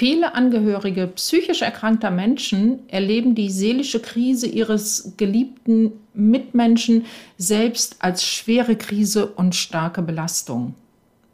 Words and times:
Viele 0.00 0.34
Angehörige 0.34 1.08
psychisch 1.08 1.60
erkrankter 1.60 2.10
Menschen 2.10 2.88
erleben 2.88 3.34
die 3.34 3.50
seelische 3.50 4.00
Krise 4.00 4.46
ihres 4.46 5.12
geliebten 5.18 5.92
Mitmenschen 6.14 7.04
selbst 7.36 7.96
als 7.98 8.24
schwere 8.24 8.76
Krise 8.76 9.26
und 9.26 9.54
starke 9.54 10.00
Belastung. 10.00 10.74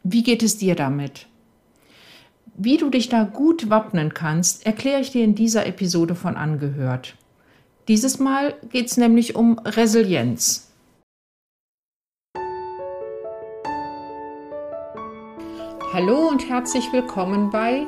Wie 0.03 0.21
geht 0.21 0.43
es 0.43 0.57
dir 0.57 0.75
damit? 0.75 1.27
Wie 2.57 2.75
du 2.75 2.89
dich 2.89 3.07
da 3.07 3.23
gut 3.23 3.69
wappnen 3.69 4.13
kannst, 4.13 4.65
erkläre 4.65 4.99
ich 4.99 5.11
dir 5.11 5.23
in 5.23 5.33
dieser 5.33 5.65
Episode 5.65 6.13
von 6.13 6.35
Angehört. 6.35 7.15
Dieses 7.87 8.19
Mal 8.19 8.53
geht 8.69 8.87
es 8.87 8.97
nämlich 8.97 9.33
um 9.33 9.59
Resilienz. 9.59 10.69
Hallo 15.93 16.27
und 16.27 16.49
herzlich 16.49 16.91
willkommen 16.91 17.49
bei 17.49 17.87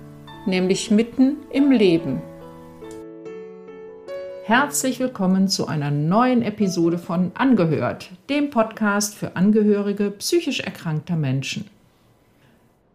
nämlich 0.45 0.91
mitten 0.91 1.37
im 1.51 1.71
Leben. 1.71 2.21
Herzlich 4.43 4.99
willkommen 4.99 5.47
zu 5.47 5.67
einer 5.67 5.91
neuen 5.91 6.41
Episode 6.41 6.97
von 6.97 7.31
Angehört, 7.35 8.09
dem 8.29 8.49
Podcast 8.49 9.15
für 9.15 9.35
Angehörige 9.35 10.11
psychisch 10.11 10.61
erkrankter 10.61 11.15
Menschen. 11.15 11.65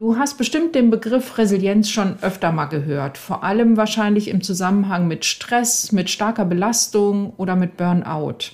Du 0.00 0.18
hast 0.18 0.36
bestimmt 0.36 0.74
den 0.74 0.90
Begriff 0.90 1.38
Resilienz 1.38 1.88
schon 1.88 2.16
öfter 2.20 2.52
mal 2.52 2.66
gehört, 2.66 3.16
vor 3.16 3.44
allem 3.44 3.76
wahrscheinlich 3.76 4.28
im 4.28 4.42
Zusammenhang 4.42 5.08
mit 5.08 5.24
Stress, 5.24 5.92
mit 5.92 6.10
starker 6.10 6.44
Belastung 6.44 7.32
oder 7.38 7.56
mit 7.56 7.76
Burnout. 7.76 8.50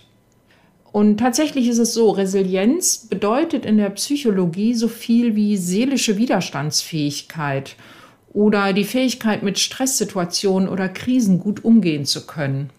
Und 0.92 1.16
tatsächlich 1.16 1.66
ist 1.68 1.78
es 1.78 1.94
so, 1.94 2.10
Resilienz 2.10 3.08
bedeutet 3.08 3.64
in 3.64 3.78
der 3.78 3.90
Psychologie 3.90 4.74
so 4.74 4.86
viel 4.86 5.34
wie 5.34 5.56
seelische 5.56 6.18
Widerstandsfähigkeit 6.18 7.74
oder 8.32 8.72
die 8.72 8.84
Fähigkeit, 8.84 9.42
mit 9.42 9.58
Stresssituationen 9.58 10.68
oder 10.68 10.88
Krisen 10.88 11.38
gut 11.38 11.64
umgehen 11.64 12.04
zu 12.04 12.26
können. 12.26 12.70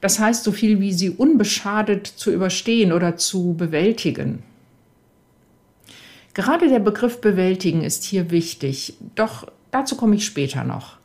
Das 0.00 0.18
heißt 0.18 0.42
so 0.42 0.52
viel 0.52 0.80
wie 0.80 0.92
sie 0.92 1.10
unbeschadet 1.10 2.06
zu 2.06 2.32
überstehen 2.32 2.92
oder 2.92 3.16
zu 3.16 3.54
bewältigen. 3.54 4.42
Gerade 6.34 6.68
der 6.68 6.78
Begriff 6.78 7.20
bewältigen 7.20 7.82
ist 7.82 8.04
hier 8.04 8.30
wichtig, 8.30 8.94
doch 9.14 9.46
dazu 9.70 9.96
komme 9.96 10.16
ich 10.16 10.24
später 10.24 10.64
noch. 10.64 10.96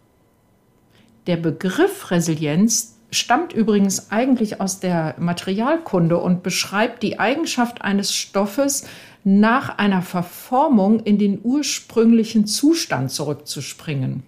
Der 1.27 1.35
Begriff 1.35 2.09
Resilienz 2.09 2.97
stammt 3.11 3.53
übrigens 3.53 4.11
eigentlich 4.11 4.61
aus 4.61 4.79
der 4.79 5.15
Materialkunde 5.17 6.17
und 6.17 6.43
beschreibt 6.43 7.03
die 7.03 7.19
Eigenschaft 7.19 7.81
eines 7.81 8.13
Stoffes, 8.13 8.87
nach 9.27 9.77
einer 9.77 10.01
Verformung 10.01 11.01
in 11.01 11.17
den 11.17 11.41
ursprünglichen 11.43 12.47
Zustand 12.47 13.11
zurückzuspringen. 13.11 14.23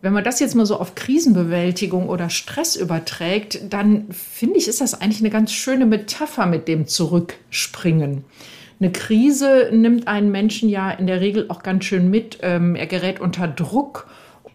Wenn 0.00 0.14
man 0.14 0.24
das 0.24 0.40
jetzt 0.40 0.54
mal 0.54 0.64
so 0.64 0.80
auf 0.80 0.94
Krisenbewältigung 0.94 2.08
oder 2.08 2.30
Stress 2.30 2.76
überträgt, 2.76 3.60
dann 3.68 4.06
finde 4.10 4.56
ich, 4.56 4.68
ist 4.68 4.80
das 4.80 4.98
eigentlich 4.98 5.20
eine 5.20 5.28
ganz 5.28 5.52
schöne 5.52 5.84
Metapher 5.84 6.46
mit 6.46 6.66
dem 6.66 6.86
Zurückspringen. 6.86 8.24
Eine 8.80 8.90
Krise 8.90 9.68
nimmt 9.70 10.08
einen 10.08 10.30
Menschen 10.30 10.70
ja 10.70 10.90
in 10.90 11.06
der 11.06 11.20
Regel 11.20 11.44
auch 11.50 11.62
ganz 11.62 11.84
schön 11.84 12.08
mit. 12.08 12.38
Ähm, 12.40 12.76
er 12.76 12.86
gerät 12.86 13.20
unter 13.20 13.48
Druck. 13.48 14.06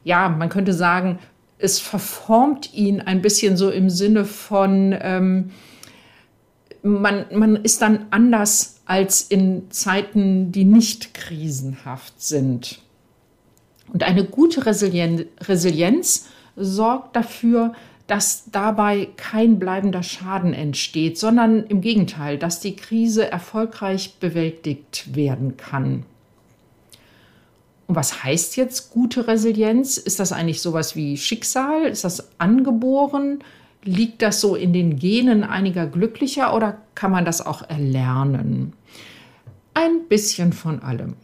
Ja, 0.04 0.28
man 0.28 0.50
könnte 0.50 0.74
sagen, 0.74 1.20
es 1.60 1.80
verformt 1.80 2.74
ihn 2.74 3.00
ein 3.00 3.22
bisschen 3.22 3.58
so 3.58 3.70
im 3.70 3.92
Sinne 3.92 4.26
von, 4.26 4.98
ähm, 5.00 5.52
man, 6.86 7.26
man 7.34 7.56
ist 7.56 7.82
dann 7.82 8.06
anders 8.12 8.82
als 8.86 9.22
in 9.22 9.72
Zeiten, 9.72 10.52
die 10.52 10.66
nicht 10.66 11.16
krisenhaft 11.16 12.22
sind. 12.22 12.80
Und 13.92 14.04
eine 14.04 14.24
gute 14.24 14.66
Resilienz, 14.66 15.24
Resilienz 15.42 16.28
sorgt 16.56 17.16
dafür, 17.16 17.74
dass 18.06 18.44
dabei 18.52 19.08
kein 19.18 19.58
bleibender 19.58 20.04
Schaden 20.04 20.54
entsteht, 20.54 21.18
sondern 21.18 21.64
im 21.66 21.82
Gegenteil, 21.82 22.38
dass 22.38 22.60
die 22.60 22.76
Krise 22.76 23.32
erfolgreich 23.32 24.18
bewältigt 24.20 25.16
werden 25.16 25.58
kann. 25.58 26.06
Und 27.88 27.96
was 27.96 28.24
heißt 28.24 28.58
jetzt 28.58 28.92
gute 28.92 29.28
Resilienz? 29.28 29.98
Ist 29.98 30.20
das 30.20 30.32
eigentlich 30.32 30.62
sowas 30.62 30.96
wie 30.96 31.18
Schicksal? 31.18 31.86
Ist 31.86 32.04
das 32.04 32.40
angeboren? 32.40 33.40
Liegt 33.86 34.22
das 34.22 34.42
so 34.42 34.56
in 34.56 34.74
den 34.74 34.98
Genen 34.98 35.44
einiger 35.44 35.86
Glücklicher 35.86 36.56
oder 36.56 36.78
kann 36.96 37.12
man 37.12 37.24
das 37.24 37.46
auch 37.46 37.62
erlernen? 37.70 38.74
Ein 39.74 40.08
bisschen 40.10 40.54
von 40.54 40.82
allem. 40.82 41.16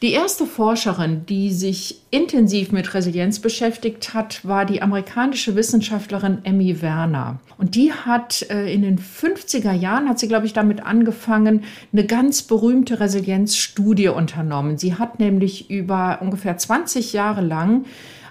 Die 0.00 0.12
erste 0.12 0.46
Forscherin, 0.46 1.26
die 1.26 1.50
sich 1.50 2.02
intensiv 2.10 2.70
mit 2.70 2.94
Resilienz 2.94 3.40
beschäftigt 3.40 4.14
hat, 4.14 4.46
war 4.46 4.64
die 4.64 4.80
amerikanische 4.80 5.56
Wissenschaftlerin 5.56 6.38
Emmy 6.44 6.80
Werner. 6.82 7.40
Und 7.56 7.74
die 7.74 7.92
hat 7.92 8.48
äh, 8.48 8.72
in 8.72 8.82
den 8.82 9.00
50er 9.00 9.72
Jahren, 9.72 10.08
hat 10.08 10.20
sie, 10.20 10.28
glaube 10.28 10.46
ich, 10.46 10.52
damit 10.52 10.86
angefangen, 10.86 11.64
eine 11.92 12.06
ganz 12.06 12.42
berühmte 12.42 13.00
Resilienzstudie 13.00 14.10
unternommen. 14.10 14.78
Sie 14.78 14.94
hat 14.94 15.18
nämlich 15.18 15.68
über 15.68 16.18
ungefähr 16.22 16.56
20 16.56 17.12
Jahre 17.12 17.40
lang 17.40 17.84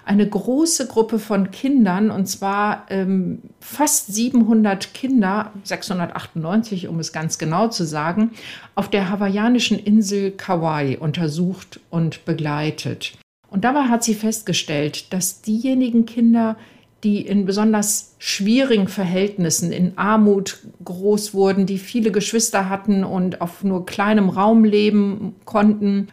eine 0.08 0.26
große 0.26 0.86
Gruppe 0.86 1.18
von 1.18 1.50
Kindern, 1.50 2.10
und 2.10 2.26
zwar 2.26 2.86
ähm, 2.88 3.42
fast 3.60 4.14
700 4.14 4.94
Kinder, 4.94 5.52
698, 5.64 6.88
um 6.88 6.98
es 6.98 7.12
ganz 7.12 7.36
genau 7.36 7.68
zu 7.68 7.84
sagen, 7.84 8.30
auf 8.74 8.88
der 8.88 9.10
hawaiianischen 9.10 9.78
Insel 9.78 10.30
Kauai 10.30 10.98
untersucht 10.98 11.80
und 11.90 12.24
begleitet. 12.24 13.18
Und 13.50 13.64
dabei 13.64 13.82
hat 13.82 14.02
sie 14.02 14.14
festgestellt, 14.14 15.12
dass 15.12 15.42
diejenigen 15.42 16.06
Kinder, 16.06 16.56
die 17.04 17.20
in 17.20 17.44
besonders 17.44 18.14
schwierigen 18.18 18.88
Verhältnissen, 18.88 19.72
in 19.72 19.98
Armut 19.98 20.60
groß 20.84 21.34
wurden, 21.34 21.66
die 21.66 21.78
viele 21.78 22.12
Geschwister 22.12 22.70
hatten 22.70 23.04
und 23.04 23.42
auf 23.42 23.62
nur 23.62 23.84
kleinem 23.84 24.30
Raum 24.30 24.64
leben 24.64 25.34
konnten, 25.44 26.08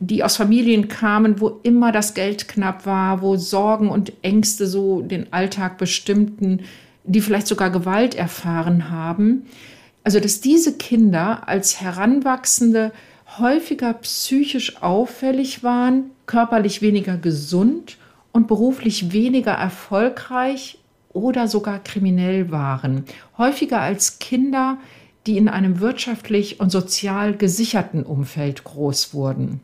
die 0.00 0.24
aus 0.24 0.36
Familien 0.36 0.88
kamen, 0.88 1.40
wo 1.40 1.60
immer 1.62 1.92
das 1.92 2.14
Geld 2.14 2.48
knapp 2.48 2.86
war, 2.86 3.20
wo 3.20 3.36
Sorgen 3.36 3.90
und 3.90 4.12
Ängste 4.22 4.66
so 4.66 5.02
den 5.02 5.32
Alltag 5.32 5.76
bestimmten, 5.76 6.60
die 7.04 7.20
vielleicht 7.20 7.46
sogar 7.46 7.70
Gewalt 7.70 8.14
erfahren 8.14 8.90
haben. 8.90 9.46
Also 10.02 10.18
dass 10.18 10.40
diese 10.40 10.78
Kinder 10.78 11.46
als 11.48 11.82
Heranwachsende 11.82 12.92
häufiger 13.38 13.92
psychisch 13.92 14.82
auffällig 14.82 15.62
waren, 15.62 16.04
körperlich 16.24 16.80
weniger 16.80 17.18
gesund 17.18 17.98
und 18.32 18.48
beruflich 18.48 19.12
weniger 19.12 19.52
erfolgreich 19.52 20.78
oder 21.12 21.46
sogar 21.46 21.78
kriminell 21.78 22.50
waren. 22.50 23.04
Häufiger 23.36 23.80
als 23.80 24.18
Kinder, 24.18 24.78
die 25.26 25.36
in 25.36 25.48
einem 25.48 25.80
wirtschaftlich 25.80 26.58
und 26.58 26.70
sozial 26.70 27.36
gesicherten 27.36 28.04
Umfeld 28.04 28.64
groß 28.64 29.12
wurden. 29.12 29.60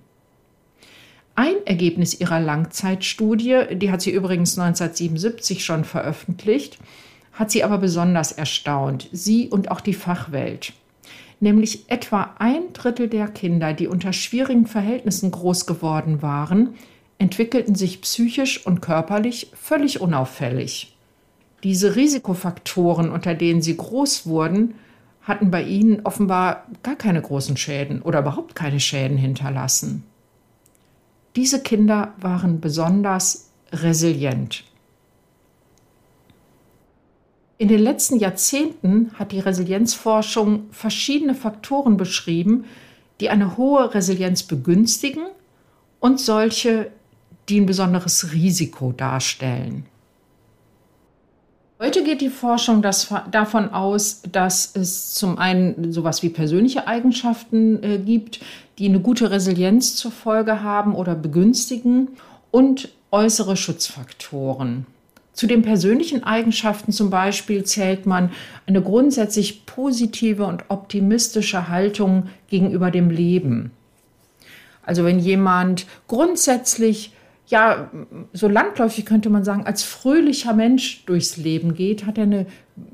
Ein 1.39 1.67
Ergebnis 1.67 2.19
ihrer 2.19 2.41
Langzeitstudie, 2.41 3.77
die 3.77 3.91
hat 3.91 4.01
sie 4.01 4.11
übrigens 4.11 4.59
1977 4.59 5.63
schon 5.67 5.85
veröffentlicht, 5.85 6.79
hat 7.35 7.51
sie 7.51 7.63
aber 7.63 7.77
besonders 7.77 8.33
erstaunt, 8.33 9.11
sie 9.13 9.51
und 9.51 9.71
auch 9.71 9.83
die 9.83 9.93
Fachwelt. 9.93 10.73
Nämlich 11.39 11.91
etwa 11.91 12.35
ein 12.39 12.73
Drittel 12.73 13.09
der 13.09 13.29
Kinder, 13.29 13.75
die 13.75 13.87
unter 13.87 14.15
schwierigen 14.15 14.67
Verhältnissen 14.67 15.31
groß 15.31 15.67
geworden 15.67 16.23
waren, 16.23 16.71
entwickelten 17.19 17.75
sich 17.75 18.01
psychisch 18.01 18.67
und 18.67 18.81
körperlich 18.81 19.51
völlig 19.53 20.01
unauffällig. 20.01 20.97
Diese 21.63 21.97
Risikofaktoren, 21.97 23.11
unter 23.11 23.35
denen 23.35 23.61
sie 23.61 23.77
groß 23.77 24.27
wurden, 24.27 24.77
hatten 25.21 25.51
bei 25.51 25.63
ihnen 25.65 26.01
offenbar 26.05 26.67
gar 26.83 26.97
keine 26.97 27.21
großen 27.21 27.59
Schäden 27.59 28.01
oder 28.01 28.21
überhaupt 28.21 28.55
keine 28.55 28.81
Schäden 28.81 29.19
hinterlassen. 29.19 30.05
Diese 31.37 31.63
Kinder 31.63 32.15
waren 32.19 32.61
besonders 32.61 33.51
resilient. 33.71 34.65
In 37.59 37.69
den 37.69 37.81
letzten 37.81 38.19
Jahrzehnten 38.19 39.13
hat 39.15 39.33
die 39.33 39.41
Resilienzforschung 39.41 40.67
verschiedene 40.71 41.35
Faktoren 41.35 41.97
beschrieben, 41.97 42.65
die 43.21 43.31
eine 43.31 43.57
hohe 43.57 43.95
Resilienz 43.95 44.43
begünstigen 44.43 45.27
und 46.01 46.21
solche, 46.21 46.91
die 47.49 47.61
ein 47.61 47.67
besonderes 47.67 48.33
Risiko 48.33 48.93
darstellen. 48.93 49.87
Heute 51.79 52.05
geht 52.05 52.23
die 52.23 52.31
Forschung 52.31 52.81
das, 52.81 53.13
davon 53.31 53.69
aus, 53.71 54.23
dass 54.33 54.75
es 54.75 55.13
zum 55.13 55.37
einen 55.37 55.93
sowas 55.93 56.23
wie 56.23 56.31
persönliche 56.31 56.87
Eigenschaften 56.87 57.83
äh, 57.83 57.99
gibt, 57.99 58.41
die 58.79 58.89
eine 58.89 59.01
gute 59.01 59.31
Resilienz 59.31 59.97
zur 59.97 60.11
Folge 60.11 60.63
haben 60.63 60.95
oder 60.95 61.15
begünstigen 61.15 62.09
und 62.51 62.91
äußere 63.11 63.57
Schutzfaktoren. 63.57 64.87
Zu 65.33 65.47
den 65.47 65.63
persönlichen 65.63 66.25
Eigenschaften 66.25 66.93
zum 66.93 67.11
Beispiel 67.11 67.65
zählt 67.65 68.07
man 68.07 68.31
eine 68.67 68.81
grundsätzlich 68.81 69.67
positive 69.67 70.45
und 70.47 70.65
optimistische 70.69 71.69
Haltung 71.69 72.31
gegenüber 72.49 72.91
dem 72.91 73.11
Leben. 73.11 73.71
Also 74.83 75.05
wenn 75.05 75.19
jemand 75.19 75.87
grundsätzlich 76.09 77.13
ja, 77.49 77.91
so 78.33 78.49
landläufig 78.49 79.05
könnte 79.05 79.31
man 79.31 79.45
sagen, 79.45 79.67
als 79.67 79.83
fröhlicher 79.83 80.53
Mensch 80.53 81.05
durchs 81.07 81.37
Leben 81.37 81.75
geht, 81.75 82.07
hat 82.07 82.19
er, 82.19 82.25
eine, 82.25 82.47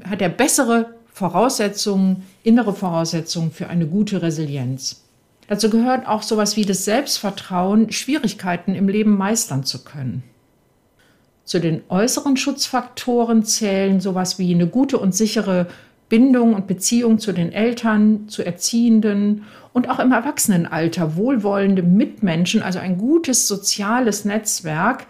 hat 0.04 0.20
er 0.20 0.28
bessere 0.28 0.94
Voraussetzungen, 1.12 2.24
innere 2.42 2.74
Voraussetzungen 2.74 3.50
für 3.50 3.68
eine 3.68 3.86
gute 3.86 4.20
Resilienz. 4.20 5.04
Dazu 5.48 5.70
gehört 5.70 6.06
auch 6.06 6.22
sowas 6.22 6.56
wie 6.56 6.64
das 6.64 6.84
Selbstvertrauen, 6.84 7.90
Schwierigkeiten 7.92 8.74
im 8.74 8.88
Leben 8.88 9.16
meistern 9.16 9.64
zu 9.64 9.84
können. 9.84 10.22
Zu 11.44 11.58
den 11.58 11.82
äußeren 11.88 12.36
Schutzfaktoren 12.36 13.44
zählen 13.44 14.00
sowas 14.00 14.38
wie 14.38 14.54
eine 14.54 14.68
gute 14.68 14.98
und 14.98 15.14
sichere 15.14 15.66
Bindung 16.08 16.54
und 16.54 16.66
Beziehung 16.66 17.18
zu 17.18 17.32
den 17.32 17.52
Eltern, 17.52 18.28
zu 18.28 18.44
Erziehenden 18.44 19.44
und 19.72 19.88
auch 19.88 19.98
im 19.98 20.12
Erwachsenenalter 20.12 21.16
wohlwollende 21.16 21.82
Mitmenschen, 21.82 22.62
also 22.62 22.78
ein 22.78 22.98
gutes 22.98 23.48
soziales 23.48 24.24
Netzwerk, 24.24 25.06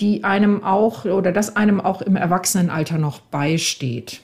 die 0.00 0.24
einem 0.24 0.62
auch 0.64 1.04
oder 1.04 1.32
das 1.32 1.56
einem 1.56 1.80
auch 1.80 2.02
im 2.02 2.16
Erwachsenenalter 2.16 2.98
noch 2.98 3.20
beisteht. 3.20 4.20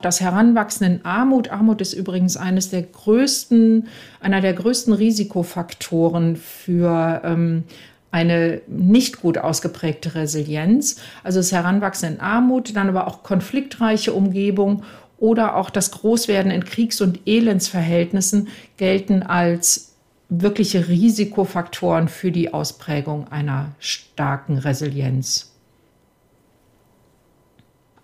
Das 0.00 0.20
Heranwachsen 0.20 0.86
in 0.86 1.04
Armut. 1.04 1.50
Armut 1.50 1.80
ist 1.80 1.92
übrigens 1.92 2.36
eines 2.36 2.70
der 2.70 2.82
größten, 2.82 3.88
einer 4.20 4.40
der 4.40 4.52
größten 4.54 4.92
Risikofaktoren 4.92 6.36
für 6.36 7.20
ähm, 7.24 7.64
eine 8.10 8.60
nicht 8.68 9.20
gut 9.20 9.38
ausgeprägte 9.38 10.14
Resilienz, 10.14 11.00
also 11.22 11.40
das 11.40 11.52
Heranwachsen 11.52 12.14
in 12.14 12.20
Armut, 12.20 12.74
dann 12.74 12.88
aber 12.88 13.06
auch 13.06 13.22
konfliktreiche 13.22 14.12
Umgebung 14.12 14.84
oder 15.18 15.56
auch 15.56 15.68
das 15.68 15.90
Großwerden 15.90 16.50
in 16.50 16.64
Kriegs- 16.64 17.00
und 17.00 17.20
Elendsverhältnissen 17.26 18.48
gelten 18.76 19.22
als 19.22 19.94
wirkliche 20.28 20.88
Risikofaktoren 20.88 22.08
für 22.08 22.30
die 22.30 22.52
Ausprägung 22.54 23.28
einer 23.28 23.72
starken 23.78 24.58
Resilienz. 24.58 25.52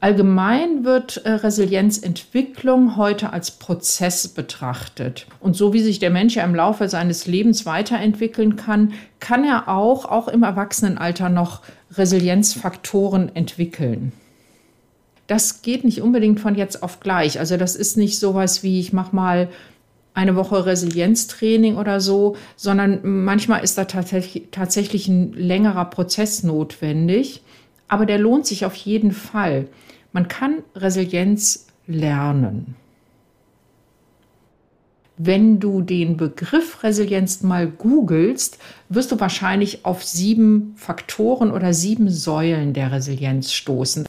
Allgemein 0.05 0.85
wird 0.85 1.25
äh, 1.25 1.31
Resilienzentwicklung 1.31 2.99
heute 2.99 3.33
als 3.33 3.53
Prozess 3.53 4.29
betrachtet. 4.29 5.27
Und 5.41 5.57
so 5.57 5.73
wie 5.73 5.81
sich 5.81 5.99
der 5.99 6.11
Mensch 6.11 6.37
ja 6.37 6.45
im 6.45 6.55
Laufe 6.55 6.91
seines 6.91 7.27
Lebens 7.27 7.65
weiterentwickeln 7.65 8.57
kann, 8.57 8.93
kann 9.19 9.45
er 9.45 9.67
auch, 9.67 10.05
auch 10.05 10.29
im 10.29 10.43
Erwachsenenalter 10.43 11.31
noch 11.31 11.63
Resilienzfaktoren 11.93 13.35
entwickeln. 13.35 14.13
Das 15.27 15.63
geht 15.63 15.85
nicht 15.85 16.03
unbedingt 16.03 16.39
von 16.39 16.55
jetzt 16.55 16.83
auf 16.83 17.01
gleich. 17.01 17.39
Also 17.39 17.57
das 17.57 17.75
ist 17.75 17.97
nicht 17.97 18.19
sowas 18.19 18.63
wie 18.63 18.81
ich 18.81 18.93
mache 18.93 19.17
mal 19.17 19.49
eine 20.13 20.37
Woche 20.37 20.67
Resilienztraining 20.67 21.79
oder 21.79 22.03
so, 22.03 22.37
sondern 22.57 23.01
manchmal 23.25 23.65
ist 23.65 23.79
da 23.79 23.87
tatsächlich, 23.87 24.49
tatsächlich 24.51 25.09
ein 25.09 25.33
längerer 25.33 25.87
Prozess 25.87 26.43
notwendig. 26.43 27.41
Aber 27.89 28.07
der 28.07 28.19
lohnt 28.19 28.47
sich 28.47 28.65
auf 28.65 28.75
jeden 28.75 29.13
Fall. 29.13 29.69
Man 30.13 30.29
kann 30.29 30.63
Resilienz 30.75 31.67
lernen. 31.87 32.77
Wenn 35.17 35.61
du 35.61 35.81
den 35.81 36.17
Begriff 36.17 36.83
Resilienz 36.83 37.43
mal 37.43 37.69
googelst, 37.69 38.59
wirst 38.89 39.13
du 39.13 39.21
wahrscheinlich 39.21 39.85
auf 39.85 40.03
sieben 40.03 40.75
Faktoren 40.77 41.53
oder 41.53 41.73
sieben 41.73 42.11
Säulen 42.11 42.73
der 42.73 42.91
Resilienz 42.91 43.53
stoßen. 43.53 44.07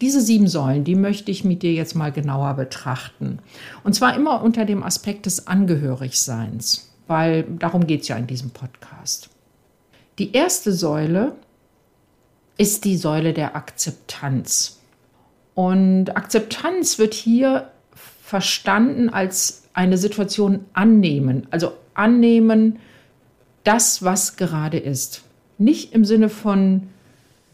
Diese 0.00 0.20
sieben 0.20 0.46
Säulen, 0.46 0.84
die 0.84 0.94
möchte 0.94 1.30
ich 1.32 1.44
mit 1.44 1.62
dir 1.62 1.72
jetzt 1.72 1.94
mal 1.94 2.12
genauer 2.12 2.54
betrachten. 2.54 3.38
Und 3.82 3.94
zwar 3.94 4.14
immer 4.14 4.42
unter 4.42 4.64
dem 4.64 4.84
Aspekt 4.84 5.26
des 5.26 5.48
Angehörigseins, 5.48 6.92
weil 7.08 7.44
darum 7.58 7.86
geht 7.86 8.02
es 8.02 8.08
ja 8.08 8.16
in 8.16 8.26
diesem 8.26 8.50
Podcast. 8.50 9.30
Die 10.18 10.32
erste 10.32 10.72
Säule 10.72 11.32
ist 12.56 12.84
die 12.84 12.96
Säule 12.96 13.32
der 13.32 13.56
Akzeptanz. 13.56 14.80
Und 15.54 16.16
Akzeptanz 16.16 16.98
wird 16.98 17.14
hier 17.14 17.70
verstanden 18.22 19.08
als 19.10 19.64
eine 19.74 19.98
Situation 19.98 20.64
annehmen, 20.72 21.46
also 21.50 21.72
annehmen 21.94 22.78
das, 23.64 24.02
was 24.02 24.36
gerade 24.36 24.78
ist. 24.78 25.22
Nicht 25.58 25.92
im 25.92 26.04
Sinne 26.04 26.28
von 26.28 26.88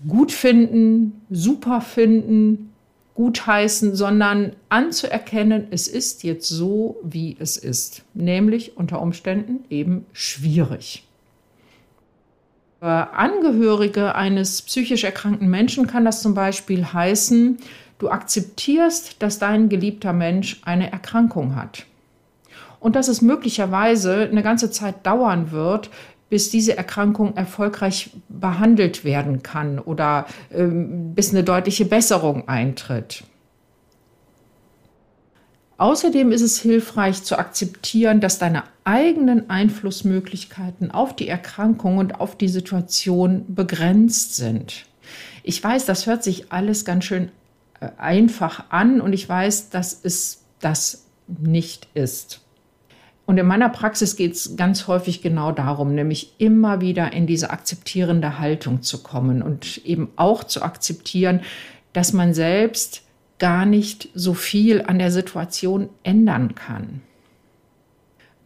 gut 0.06 0.32
finden, 0.32 1.22
super 1.30 1.80
finden, 1.80 2.70
gutheißen, 3.14 3.94
sondern 3.94 4.52
anzuerkennen, 4.70 5.66
es 5.70 5.88
ist 5.88 6.24
jetzt 6.24 6.48
so, 6.48 6.96
wie 7.02 7.36
es 7.38 7.56
ist, 7.56 8.02
nämlich 8.14 8.76
unter 8.76 9.02
Umständen 9.02 9.64
eben 9.68 10.06
schwierig. 10.12 11.06
Für 12.80 13.12
Angehörige 13.12 14.14
eines 14.14 14.62
psychisch 14.62 15.04
erkrankten 15.04 15.48
Menschen 15.48 15.86
kann 15.86 16.04
das 16.04 16.22
zum 16.22 16.34
Beispiel 16.34 16.84
heißen, 16.84 17.58
Du 18.00 18.08
akzeptierst, 18.08 19.22
dass 19.22 19.38
dein 19.38 19.68
geliebter 19.68 20.14
Mensch 20.14 20.62
eine 20.64 20.90
Erkrankung 20.90 21.54
hat. 21.54 21.84
Und 22.80 22.96
dass 22.96 23.08
es 23.08 23.20
möglicherweise 23.20 24.22
eine 24.22 24.42
ganze 24.42 24.70
Zeit 24.70 25.06
dauern 25.06 25.52
wird, 25.52 25.90
bis 26.30 26.50
diese 26.50 26.78
Erkrankung 26.78 27.36
erfolgreich 27.36 28.10
behandelt 28.30 29.04
werden 29.04 29.42
kann 29.42 29.78
oder 29.78 30.24
ähm, 30.50 31.14
bis 31.14 31.30
eine 31.30 31.44
deutliche 31.44 31.84
Besserung 31.84 32.48
eintritt. 32.48 33.24
Außerdem 35.80 36.30
ist 36.30 36.42
es 36.42 36.60
hilfreich 36.60 37.22
zu 37.22 37.38
akzeptieren, 37.38 38.20
dass 38.20 38.38
deine 38.38 38.64
eigenen 38.84 39.48
Einflussmöglichkeiten 39.48 40.90
auf 40.90 41.16
die 41.16 41.26
Erkrankung 41.26 41.96
und 41.96 42.20
auf 42.20 42.36
die 42.36 42.48
Situation 42.48 43.46
begrenzt 43.48 44.36
sind. 44.36 44.84
Ich 45.42 45.64
weiß, 45.64 45.86
das 45.86 46.06
hört 46.06 46.22
sich 46.22 46.52
alles 46.52 46.84
ganz 46.84 47.06
schön 47.06 47.32
einfach 47.96 48.64
an 48.68 49.00
und 49.00 49.14
ich 49.14 49.26
weiß, 49.26 49.70
dass 49.70 49.98
es 50.02 50.44
das 50.60 51.06
nicht 51.26 51.88
ist. 51.94 52.42
Und 53.24 53.38
in 53.38 53.46
meiner 53.46 53.70
Praxis 53.70 54.16
geht 54.16 54.34
es 54.34 54.56
ganz 54.56 54.86
häufig 54.86 55.22
genau 55.22 55.50
darum, 55.50 55.94
nämlich 55.94 56.34
immer 56.36 56.82
wieder 56.82 57.14
in 57.14 57.26
diese 57.26 57.48
akzeptierende 57.48 58.38
Haltung 58.38 58.82
zu 58.82 59.02
kommen 59.02 59.40
und 59.40 59.78
eben 59.86 60.10
auch 60.16 60.44
zu 60.44 60.60
akzeptieren, 60.60 61.40
dass 61.94 62.12
man 62.12 62.34
selbst 62.34 63.02
gar 63.40 63.66
nicht 63.66 64.10
so 64.14 64.34
viel 64.34 64.82
an 64.82 65.00
der 65.00 65.10
Situation 65.10 65.88
ändern 66.04 66.54
kann. 66.54 67.00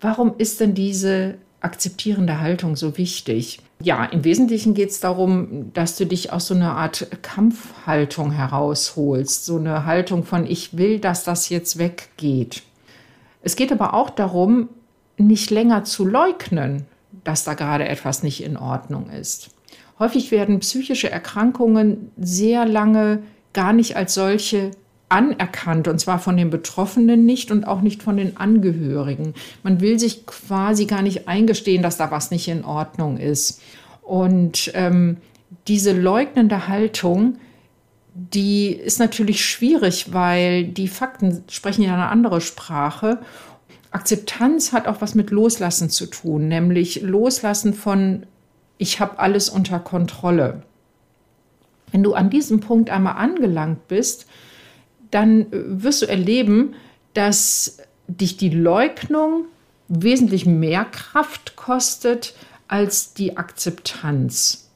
Warum 0.01 0.35
ist 0.39 0.61
denn 0.61 0.75
diese 0.75 1.35
akzeptierende 1.61 2.41
Haltung 2.41 2.77
so 2.77 2.97
wichtig? 2.97 3.61
Ja, 3.81 4.05
im 4.05 4.25
Wesentlichen 4.25 4.73
geht 4.75 4.91
es 4.91 5.01
darum, 5.01 5.73
dass 5.75 5.97
du 5.97 6.07
dich 6.07 6.33
aus 6.33 6.47
so 6.47 6.55
einer 6.55 6.77
Art 6.77 7.09
Kampfhaltung 7.23 8.31
herausholst, 8.31 9.45
so 9.45 9.57
eine 9.59 9.85
Haltung 9.85 10.25
von 10.25 10.47
ich 10.47 10.79
will, 10.79 11.01
dass 11.01 11.25
das 11.25 11.49
jetzt 11.49 11.79
weggeht. 11.79 12.63
Es 13.43 13.57
geht 13.57 13.73
aber 13.73 13.95
auch 13.95 14.11
darum, 14.11 14.69
nicht 15.17 15.51
länger 15.51 15.85
zu 15.85 16.07
leugnen, 16.07 16.87
dass 17.25 17.45
da 17.45 17.55
gerade 17.55 17.89
etwas 17.89 18.23
nicht 18.23 18.43
in 18.43 18.57
Ordnung 18.57 19.11
ist. 19.11 19.51
Häufig 19.99 20.31
werden 20.31 20.61
psychische 20.61 21.11
Erkrankungen 21.11 22.11
sehr 22.17 22.65
lange 22.65 23.23
gar 23.53 23.73
nicht 23.73 23.97
als 23.97 24.15
solche 24.15 24.73
anerkannt, 25.09 25.89
und 25.89 25.99
zwar 25.99 26.19
von 26.19 26.37
den 26.37 26.51
Betroffenen 26.51 27.25
nicht 27.25 27.51
und 27.51 27.65
auch 27.65 27.81
nicht 27.81 28.03
von 28.03 28.17
den 28.17 28.37
Angehörigen. 28.37 29.35
Man 29.63 29.81
will 29.81 29.99
sich 29.99 30.27
quasi 30.27 30.87
gar 30.87 31.03
nicht 31.03 31.29
eingestehen, 31.29 31.83
dass 31.83 31.97
da 31.97 32.11
was 32.11 32.31
nicht 32.31 32.49
in 32.49 32.65
Ordnung 32.65 33.19
ist. 33.19 33.61
Und 34.03 34.73
ähm, 34.75 35.19
diese 35.69 35.93
leugnende 35.93 36.69
Haltung, 36.69 37.37
die 38.15 38.69
ist 38.69 38.99
natürlich 38.99 39.45
schwierig, 39.45 40.13
weil 40.13 40.65
die 40.65 40.89
Fakten 40.89 41.45
sprechen 41.49 41.83
ja 41.83 41.95
eine 41.95 42.09
andere 42.09 42.41
Sprache. 42.41 43.19
Akzeptanz 43.91 44.73
hat 44.73 44.87
auch 44.87 45.01
was 45.01 45.15
mit 45.15 45.31
Loslassen 45.31 45.91
zu 45.91 46.07
tun, 46.07 46.49
nämlich 46.49 47.03
Loslassen 47.03 47.75
von, 47.75 48.27
ich 48.79 49.01
habe 49.01 49.19
alles 49.19 49.49
unter 49.49 49.79
Kontrolle. 49.79 50.63
Wenn 51.93 52.03
du 52.03 52.15
an 52.15 52.31
diesem 52.31 52.61
Punkt 52.61 52.91
einmal 52.91 53.17
angelangt 53.17 53.87
bist, 53.89 54.27
dann 55.15 55.47
wirst 55.51 56.03
du 56.03 56.07
erleben, 56.07 56.75
dass 57.13 57.79
dich 58.09 58.37
die 58.37 58.51
Leugnung 58.51 59.45
wesentlich 59.89 60.45
mehr 60.45 60.85
Kraft 60.85 61.57
kostet, 61.57 62.35
als 62.67 63.15
die 63.15 63.37
Akzeptanz. 63.37 64.71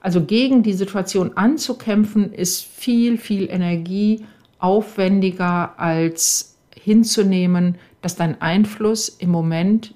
Also 0.00 0.24
gegen 0.24 0.62
die 0.62 0.72
Situation 0.72 1.36
anzukämpfen, 1.36 2.32
ist 2.32 2.64
viel, 2.64 3.18
viel 3.18 3.50
Energie 3.50 4.24
aufwendiger 4.58 5.78
als 5.78 6.56
hinzunehmen, 6.74 7.76
dass 8.00 8.16
dein 8.16 8.40
Einfluss 8.40 9.10
im 9.10 9.30
Moment 9.30 9.94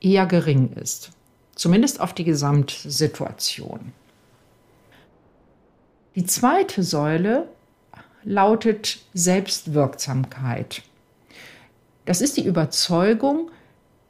eher 0.00 0.26
gering 0.26 0.72
ist. 0.74 1.10
Zumindest 1.56 2.00
auf 2.00 2.12
die 2.12 2.24
Gesamtsituation. 2.24 3.92
Die 6.14 6.24
zweite 6.24 6.82
Säule 6.84 7.48
lautet 8.26 8.98
Selbstwirksamkeit. 9.14 10.82
Das 12.04 12.20
ist 12.20 12.36
die 12.36 12.44
Überzeugung, 12.44 13.50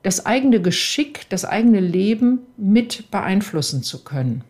das 0.02 0.24
eigene 0.24 0.60
Geschick, 0.60 1.28
das 1.28 1.44
eigene 1.44 1.80
Leben 1.80 2.40
mit 2.56 3.10
beeinflussen 3.10 3.82
zu 3.82 4.04
können. 4.04 4.42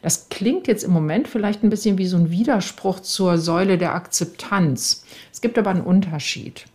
Das 0.00 0.28
klingt 0.28 0.68
jetzt 0.68 0.84
im 0.84 0.92
Moment 0.92 1.26
vielleicht 1.26 1.64
ein 1.64 1.70
bisschen 1.70 1.98
wie 1.98 2.06
so 2.06 2.16
ein 2.16 2.30
Widerspruch 2.30 3.00
zur 3.00 3.38
Säule 3.38 3.78
der 3.78 3.94
Akzeptanz. 3.94 5.04
Es 5.32 5.40
gibt 5.40 5.58
aber 5.58 5.70
einen 5.70 5.80
Unterschied. 5.80 6.66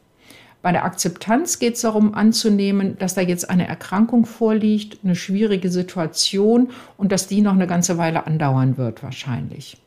Bei 0.62 0.74
der 0.74 0.84
Akzeptanz 0.84 1.60
geht 1.60 1.76
es 1.76 1.82
darum 1.82 2.16
anzunehmen, 2.16 2.98
dass 2.98 3.16
da 3.16 3.22
jetzt 3.22 3.50
eine 3.50 3.68
Erkrankung 3.68 4.26
vorliegt, 4.26 5.00
eine 5.06 5.16
schwierige 5.16 5.70
Situation 5.70 6.72
und 6.98 7.14
dass 7.14 7.28
die 7.28 7.42
noch 7.42 7.54
eine 7.54 7.68
ganze 7.68 7.98
Weile 7.98 8.28
andauern 8.28 8.78
wird 8.78 9.04
wahrscheinlich. 9.04 9.78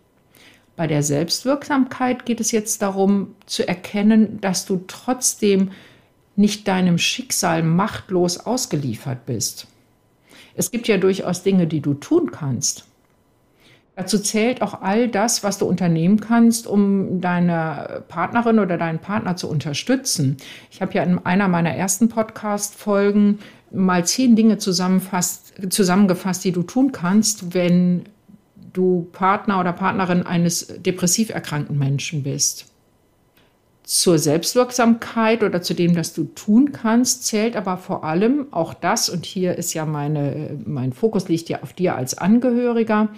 Bei 0.76 0.86
der 0.86 1.02
Selbstwirksamkeit 1.02 2.24
geht 2.24 2.40
es 2.40 2.50
jetzt 2.50 2.82
darum 2.82 3.34
zu 3.46 3.66
erkennen, 3.66 4.40
dass 4.40 4.64
du 4.64 4.84
trotzdem 4.86 5.70
nicht 6.34 6.66
deinem 6.66 6.96
Schicksal 6.98 7.62
machtlos 7.62 8.38
ausgeliefert 8.38 9.26
bist. 9.26 9.66
Es 10.54 10.70
gibt 10.70 10.88
ja 10.88 10.96
durchaus 10.96 11.42
Dinge, 11.42 11.66
die 11.66 11.80
du 11.80 11.94
tun 11.94 12.30
kannst. 12.30 12.86
Dazu 13.94 14.18
zählt 14.18 14.62
auch 14.62 14.80
all 14.80 15.08
das, 15.08 15.44
was 15.44 15.58
du 15.58 15.66
unternehmen 15.66 16.18
kannst, 16.18 16.66
um 16.66 17.20
deine 17.20 18.04
Partnerin 18.08 18.58
oder 18.58 18.78
deinen 18.78 19.00
Partner 19.00 19.36
zu 19.36 19.50
unterstützen. 19.50 20.38
Ich 20.70 20.80
habe 20.80 20.94
ja 20.94 21.02
in 21.02 21.18
einer 21.18 21.48
meiner 21.48 21.74
ersten 21.74 22.08
Podcast-Folgen 22.08 23.40
mal 23.70 24.06
zehn 24.06 24.34
Dinge 24.34 24.56
zusammengefasst, 24.56 26.44
die 26.44 26.52
du 26.52 26.62
tun 26.62 26.92
kannst, 26.92 27.52
wenn 27.54 28.04
du 28.72 29.08
Partner 29.12 29.60
oder 29.60 29.72
Partnerin 29.72 30.24
eines 30.24 30.66
depressiv 30.78 31.30
erkrankten 31.30 31.78
Menschen 31.78 32.22
bist. 32.22 32.66
Zur 33.84 34.18
Selbstwirksamkeit 34.18 35.42
oder 35.42 35.60
zu 35.60 35.74
dem, 35.74 35.96
was 35.96 36.14
du 36.14 36.24
tun 36.24 36.72
kannst, 36.72 37.26
zählt 37.26 37.56
aber 37.56 37.76
vor 37.76 38.04
allem 38.04 38.46
auch 38.52 38.74
das, 38.74 39.10
und 39.10 39.26
hier 39.26 39.58
ist 39.58 39.74
ja 39.74 39.84
meine, 39.84 40.56
mein 40.64 40.92
Fokus 40.92 41.28
liegt 41.28 41.48
ja 41.48 41.62
auf 41.62 41.72
dir 41.72 41.96
als 41.96 42.16
Angehöriger, 42.16 43.08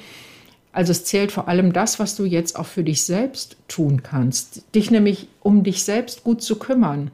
also 0.73 0.91
es 0.91 1.05
zählt 1.05 1.31
vor 1.31 1.47
allem 1.47 1.73
das, 1.73 2.01
was 2.01 2.17
du 2.17 2.25
jetzt 2.25 2.59
auch 2.59 2.67
für 2.67 2.83
dich 2.83 3.05
selbst 3.05 3.57
tun 3.69 4.03
kannst. 4.03 4.65
Dich 4.75 4.91
nämlich 4.91 5.29
um 5.41 5.63
dich 5.63 5.85
selbst 5.85 6.25
gut 6.25 6.43
zu 6.43 6.59
kümmern, 6.59 7.13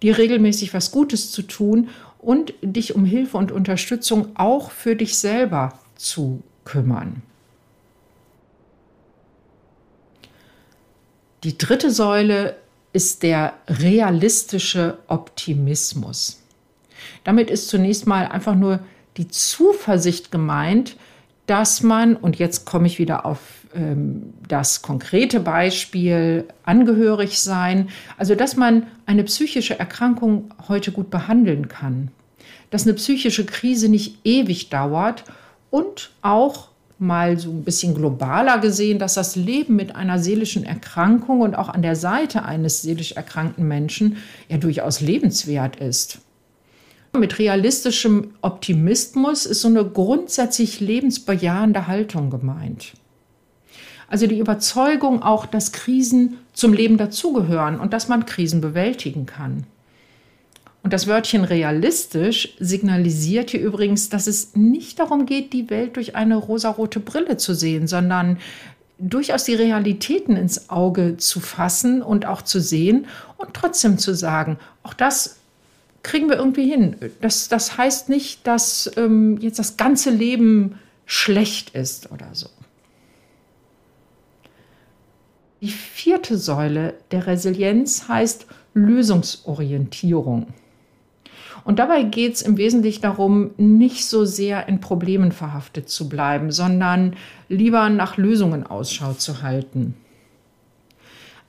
dir 0.00 0.16
regelmäßig 0.16 0.72
was 0.74 0.92
Gutes 0.92 1.32
zu 1.32 1.42
tun 1.42 1.88
und 2.18 2.54
dich 2.62 2.94
um 2.94 3.04
Hilfe 3.04 3.36
und 3.36 3.50
Unterstützung 3.50 4.28
auch 4.34 4.70
für 4.70 4.94
dich 4.94 5.18
selber 5.18 5.72
zu 5.96 6.42
kümmern. 6.64 7.22
Die 11.42 11.56
dritte 11.56 11.90
Säule 11.90 12.56
ist 12.92 13.22
der 13.22 13.54
realistische 13.66 14.98
Optimismus. 15.06 16.42
Damit 17.24 17.50
ist 17.50 17.68
zunächst 17.68 18.06
mal 18.06 18.26
einfach 18.26 18.54
nur 18.54 18.80
die 19.16 19.28
Zuversicht 19.28 20.30
gemeint, 20.30 20.96
dass 21.46 21.82
man, 21.82 22.14
und 22.14 22.38
jetzt 22.38 22.66
komme 22.66 22.86
ich 22.86 22.98
wieder 22.98 23.24
auf 23.24 23.40
ähm, 23.74 24.34
das 24.48 24.82
konkrete 24.82 25.40
Beispiel, 25.40 26.46
angehörig 26.64 27.40
sein, 27.40 27.88
also 28.18 28.34
dass 28.34 28.56
man 28.56 28.86
eine 29.06 29.24
psychische 29.24 29.78
Erkrankung 29.78 30.50
heute 30.68 30.92
gut 30.92 31.10
behandeln 31.10 31.68
kann, 31.68 32.10
dass 32.70 32.84
eine 32.84 32.94
psychische 32.94 33.46
Krise 33.46 33.88
nicht 33.88 34.18
ewig 34.24 34.68
dauert 34.68 35.24
und 35.70 36.10
auch 36.22 36.69
mal 37.00 37.38
so 37.38 37.50
ein 37.50 37.64
bisschen 37.64 37.94
globaler 37.94 38.58
gesehen, 38.58 38.98
dass 38.98 39.14
das 39.14 39.34
Leben 39.34 39.74
mit 39.74 39.96
einer 39.96 40.18
seelischen 40.18 40.64
Erkrankung 40.64 41.40
und 41.40 41.54
auch 41.54 41.68
an 41.68 41.82
der 41.82 41.96
Seite 41.96 42.44
eines 42.44 42.82
seelisch 42.82 43.12
erkrankten 43.12 43.66
Menschen 43.66 44.18
ja 44.48 44.58
durchaus 44.58 45.00
lebenswert 45.00 45.76
ist. 45.76 46.18
Mit 47.18 47.38
realistischem 47.38 48.34
Optimismus 48.42 49.46
ist 49.46 49.62
so 49.62 49.68
eine 49.68 49.84
grundsätzlich 49.84 50.80
lebensbejahende 50.80 51.86
Haltung 51.86 52.30
gemeint. 52.30 52.92
Also 54.08 54.26
die 54.26 54.38
Überzeugung 54.38 55.22
auch, 55.22 55.46
dass 55.46 55.72
Krisen 55.72 56.36
zum 56.52 56.72
Leben 56.72 56.98
dazugehören 56.98 57.80
und 57.80 57.92
dass 57.92 58.08
man 58.08 58.26
Krisen 58.26 58.60
bewältigen 58.60 59.24
kann. 59.26 59.64
Und 60.82 60.92
das 60.92 61.06
Wörtchen 61.06 61.44
realistisch 61.44 62.54
signalisiert 62.58 63.50
hier 63.50 63.60
übrigens, 63.60 64.08
dass 64.08 64.26
es 64.26 64.56
nicht 64.56 64.98
darum 64.98 65.26
geht, 65.26 65.52
die 65.52 65.68
Welt 65.68 65.96
durch 65.96 66.16
eine 66.16 66.36
rosarote 66.36 67.00
Brille 67.00 67.36
zu 67.36 67.54
sehen, 67.54 67.86
sondern 67.86 68.38
durchaus 68.98 69.44
die 69.44 69.54
Realitäten 69.54 70.36
ins 70.36 70.70
Auge 70.70 71.16
zu 71.16 71.40
fassen 71.40 72.02
und 72.02 72.26
auch 72.26 72.42
zu 72.42 72.60
sehen 72.60 73.06
und 73.36 73.54
trotzdem 73.54 73.98
zu 73.98 74.14
sagen, 74.14 74.58
auch 74.82 74.94
das 74.94 75.36
kriegen 76.02 76.28
wir 76.28 76.36
irgendwie 76.36 76.68
hin. 76.68 76.96
Das, 77.20 77.48
das 77.48 77.76
heißt 77.76 78.08
nicht, 78.08 78.46
dass 78.46 78.90
ähm, 78.96 79.38
jetzt 79.40 79.58
das 79.58 79.76
ganze 79.76 80.10
Leben 80.10 80.78
schlecht 81.04 81.70
ist 81.74 82.10
oder 82.10 82.28
so. 82.32 82.48
Die 85.60 85.68
vierte 85.68 86.38
Säule 86.38 86.94
der 87.10 87.26
Resilienz 87.26 88.08
heißt 88.08 88.46
Lösungsorientierung. 88.72 90.46
Und 91.64 91.78
dabei 91.78 92.02
geht 92.02 92.34
es 92.34 92.42
im 92.42 92.56
Wesentlichen 92.56 93.02
darum, 93.02 93.50
nicht 93.56 94.06
so 94.06 94.24
sehr 94.24 94.68
in 94.68 94.80
Problemen 94.80 95.32
verhaftet 95.32 95.88
zu 95.88 96.08
bleiben, 96.08 96.52
sondern 96.52 97.14
lieber 97.48 97.88
nach 97.88 98.16
Lösungen 98.16 98.66
Ausschau 98.66 99.12
zu 99.12 99.42
halten 99.42 99.94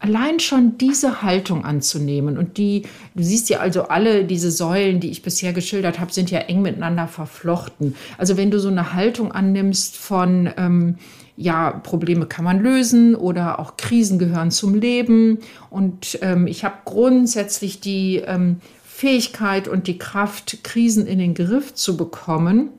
allein 0.01 0.39
schon 0.39 0.77
diese 0.79 1.21
Haltung 1.21 1.63
anzunehmen 1.63 2.37
und 2.37 2.57
die, 2.57 2.83
du 3.13 3.23
siehst 3.23 3.49
ja 3.49 3.59
also 3.59 3.83
alle 3.83 4.25
diese 4.25 4.51
Säulen, 4.51 4.99
die 4.99 5.11
ich 5.11 5.21
bisher 5.21 5.53
geschildert 5.53 5.99
habe, 5.99 6.11
sind 6.11 6.31
ja 6.31 6.39
eng 6.39 6.63
miteinander 6.63 7.07
verflochten. 7.07 7.95
Also 8.17 8.35
wenn 8.35 8.49
du 8.51 8.59
so 8.59 8.69
eine 8.69 8.93
Haltung 8.93 9.31
annimmst 9.31 9.97
von, 9.97 10.49
ähm, 10.57 10.95
ja, 11.37 11.71
Probleme 11.71 12.25
kann 12.25 12.43
man 12.43 12.61
lösen 12.61 13.15
oder 13.15 13.59
auch 13.59 13.77
Krisen 13.77 14.19
gehören 14.19 14.51
zum 14.51 14.75
Leben 14.75 15.39
und 15.69 16.19
ähm, 16.21 16.47
ich 16.47 16.65
habe 16.65 16.75
grundsätzlich 16.85 17.79
die 17.79 18.17
ähm, 18.17 18.57
Fähigkeit 19.01 19.67
und 19.67 19.87
die 19.87 19.97
Kraft, 19.97 20.63
Krisen 20.63 21.07
in 21.07 21.17
den 21.17 21.33
Griff 21.33 21.73
zu 21.73 21.97
bekommen. 21.97 22.69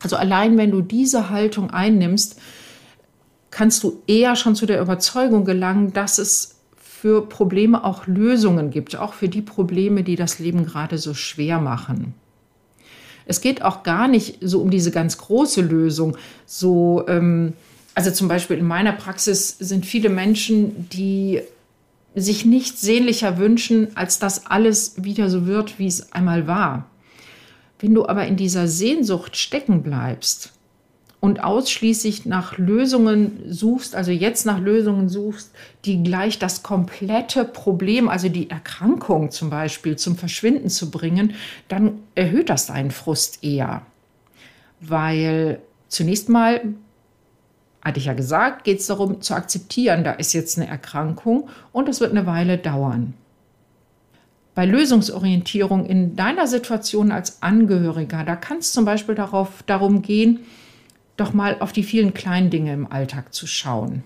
Also 0.00 0.14
allein 0.14 0.56
wenn 0.56 0.70
du 0.70 0.80
diese 0.80 1.28
Haltung 1.28 1.70
einnimmst, 1.70 2.40
kannst 3.50 3.82
du 3.82 4.00
eher 4.06 4.36
schon 4.36 4.54
zu 4.54 4.64
der 4.64 4.80
Überzeugung 4.80 5.44
gelangen, 5.44 5.92
dass 5.92 6.18
es 6.18 6.60
für 6.76 7.26
Probleme 7.26 7.82
auch 7.82 8.06
Lösungen 8.06 8.70
gibt, 8.70 8.94
auch 8.94 9.12
für 9.12 9.28
die 9.28 9.42
Probleme, 9.42 10.04
die 10.04 10.14
das 10.14 10.38
Leben 10.38 10.66
gerade 10.66 10.98
so 10.98 11.14
schwer 11.14 11.58
machen. 11.58 12.14
Es 13.26 13.40
geht 13.40 13.62
auch 13.62 13.82
gar 13.82 14.06
nicht 14.06 14.38
so 14.40 14.60
um 14.60 14.70
diese 14.70 14.92
ganz 14.92 15.18
große 15.18 15.62
Lösung. 15.62 16.16
So, 16.46 17.02
ähm, 17.08 17.54
also 17.96 18.12
zum 18.12 18.28
Beispiel 18.28 18.56
in 18.56 18.68
meiner 18.68 18.92
Praxis 18.92 19.56
sind 19.58 19.84
viele 19.84 20.10
Menschen, 20.10 20.88
die 20.90 21.42
sich 22.14 22.44
nichts 22.44 22.80
sehnlicher 22.80 23.38
wünschen, 23.38 23.96
als 23.96 24.18
dass 24.18 24.46
alles 24.46 25.04
wieder 25.04 25.30
so 25.30 25.46
wird, 25.46 25.78
wie 25.78 25.86
es 25.86 26.12
einmal 26.12 26.46
war. 26.46 26.90
Wenn 27.78 27.94
du 27.94 28.06
aber 28.06 28.26
in 28.26 28.36
dieser 28.36 28.68
Sehnsucht 28.68 29.36
stecken 29.36 29.82
bleibst, 29.82 30.52
und 31.20 31.44
ausschließlich 31.44 32.24
nach 32.24 32.56
Lösungen 32.56 33.42
suchst, 33.46 33.94
also 33.94 34.10
jetzt 34.10 34.46
nach 34.46 34.58
Lösungen 34.58 35.10
suchst, 35.10 35.52
die 35.84 36.02
gleich 36.02 36.38
das 36.38 36.62
komplette 36.62 37.44
Problem, 37.44 38.08
also 38.08 38.28
die 38.30 38.48
Erkrankung 38.48 39.30
zum 39.30 39.50
Beispiel, 39.50 39.96
zum 39.96 40.16
Verschwinden 40.16 40.70
zu 40.70 40.90
bringen, 40.90 41.34
dann 41.68 42.00
erhöht 42.14 42.48
das 42.48 42.66
deinen 42.66 42.90
Frust 42.90 43.44
eher. 43.44 43.82
Weil 44.80 45.60
zunächst 45.88 46.30
mal, 46.30 46.62
hatte 47.82 47.98
ich 47.98 48.06
ja 48.06 48.12
gesagt, 48.12 48.64
geht 48.64 48.80
es 48.80 48.86
darum 48.86 49.20
zu 49.20 49.34
akzeptieren, 49.34 50.04
da 50.04 50.12
ist 50.12 50.32
jetzt 50.32 50.58
eine 50.58 50.68
Erkrankung 50.68 51.48
und 51.72 51.88
es 51.88 52.00
wird 52.00 52.10
eine 52.10 52.26
Weile 52.26 52.58
dauern. 52.58 53.14
Bei 54.54 54.66
Lösungsorientierung 54.66 55.86
in 55.86 56.16
deiner 56.16 56.46
Situation 56.46 57.12
als 57.12 57.42
Angehöriger, 57.42 58.24
da 58.24 58.36
kann 58.36 58.58
es 58.58 58.72
zum 58.72 58.84
Beispiel 58.84 59.14
darauf, 59.14 59.62
darum 59.64 60.02
gehen, 60.02 60.40
doch 61.16 61.32
mal 61.32 61.56
auf 61.60 61.72
die 61.72 61.82
vielen 61.82 62.14
kleinen 62.14 62.50
Dinge 62.50 62.72
im 62.72 62.90
Alltag 62.90 63.32
zu 63.32 63.46
schauen. 63.46 64.02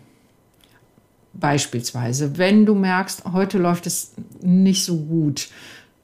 Beispielsweise, 1.33 2.39
wenn 2.39 2.67
du 2.67 2.75
merkst, 2.75 3.25
heute 3.33 3.59
läuft 3.59 3.87
es 3.87 4.15
nicht 4.41 4.85
so 4.85 4.99
gut, 4.99 5.49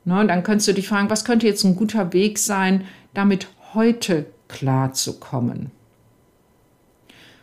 ne, 0.05 0.27
dann 0.27 0.43
könntest 0.43 0.69
du 0.69 0.75
dich 0.75 0.89
fragen, 0.89 1.11
was 1.11 1.25
könnte 1.25 1.47
jetzt 1.47 1.65
ein 1.65 1.77
guter 1.77 2.13
Weg 2.13 2.39
sein, 2.39 2.85
damit 3.15 3.47
heute 3.75 4.27
klarzukommen. 4.49 5.71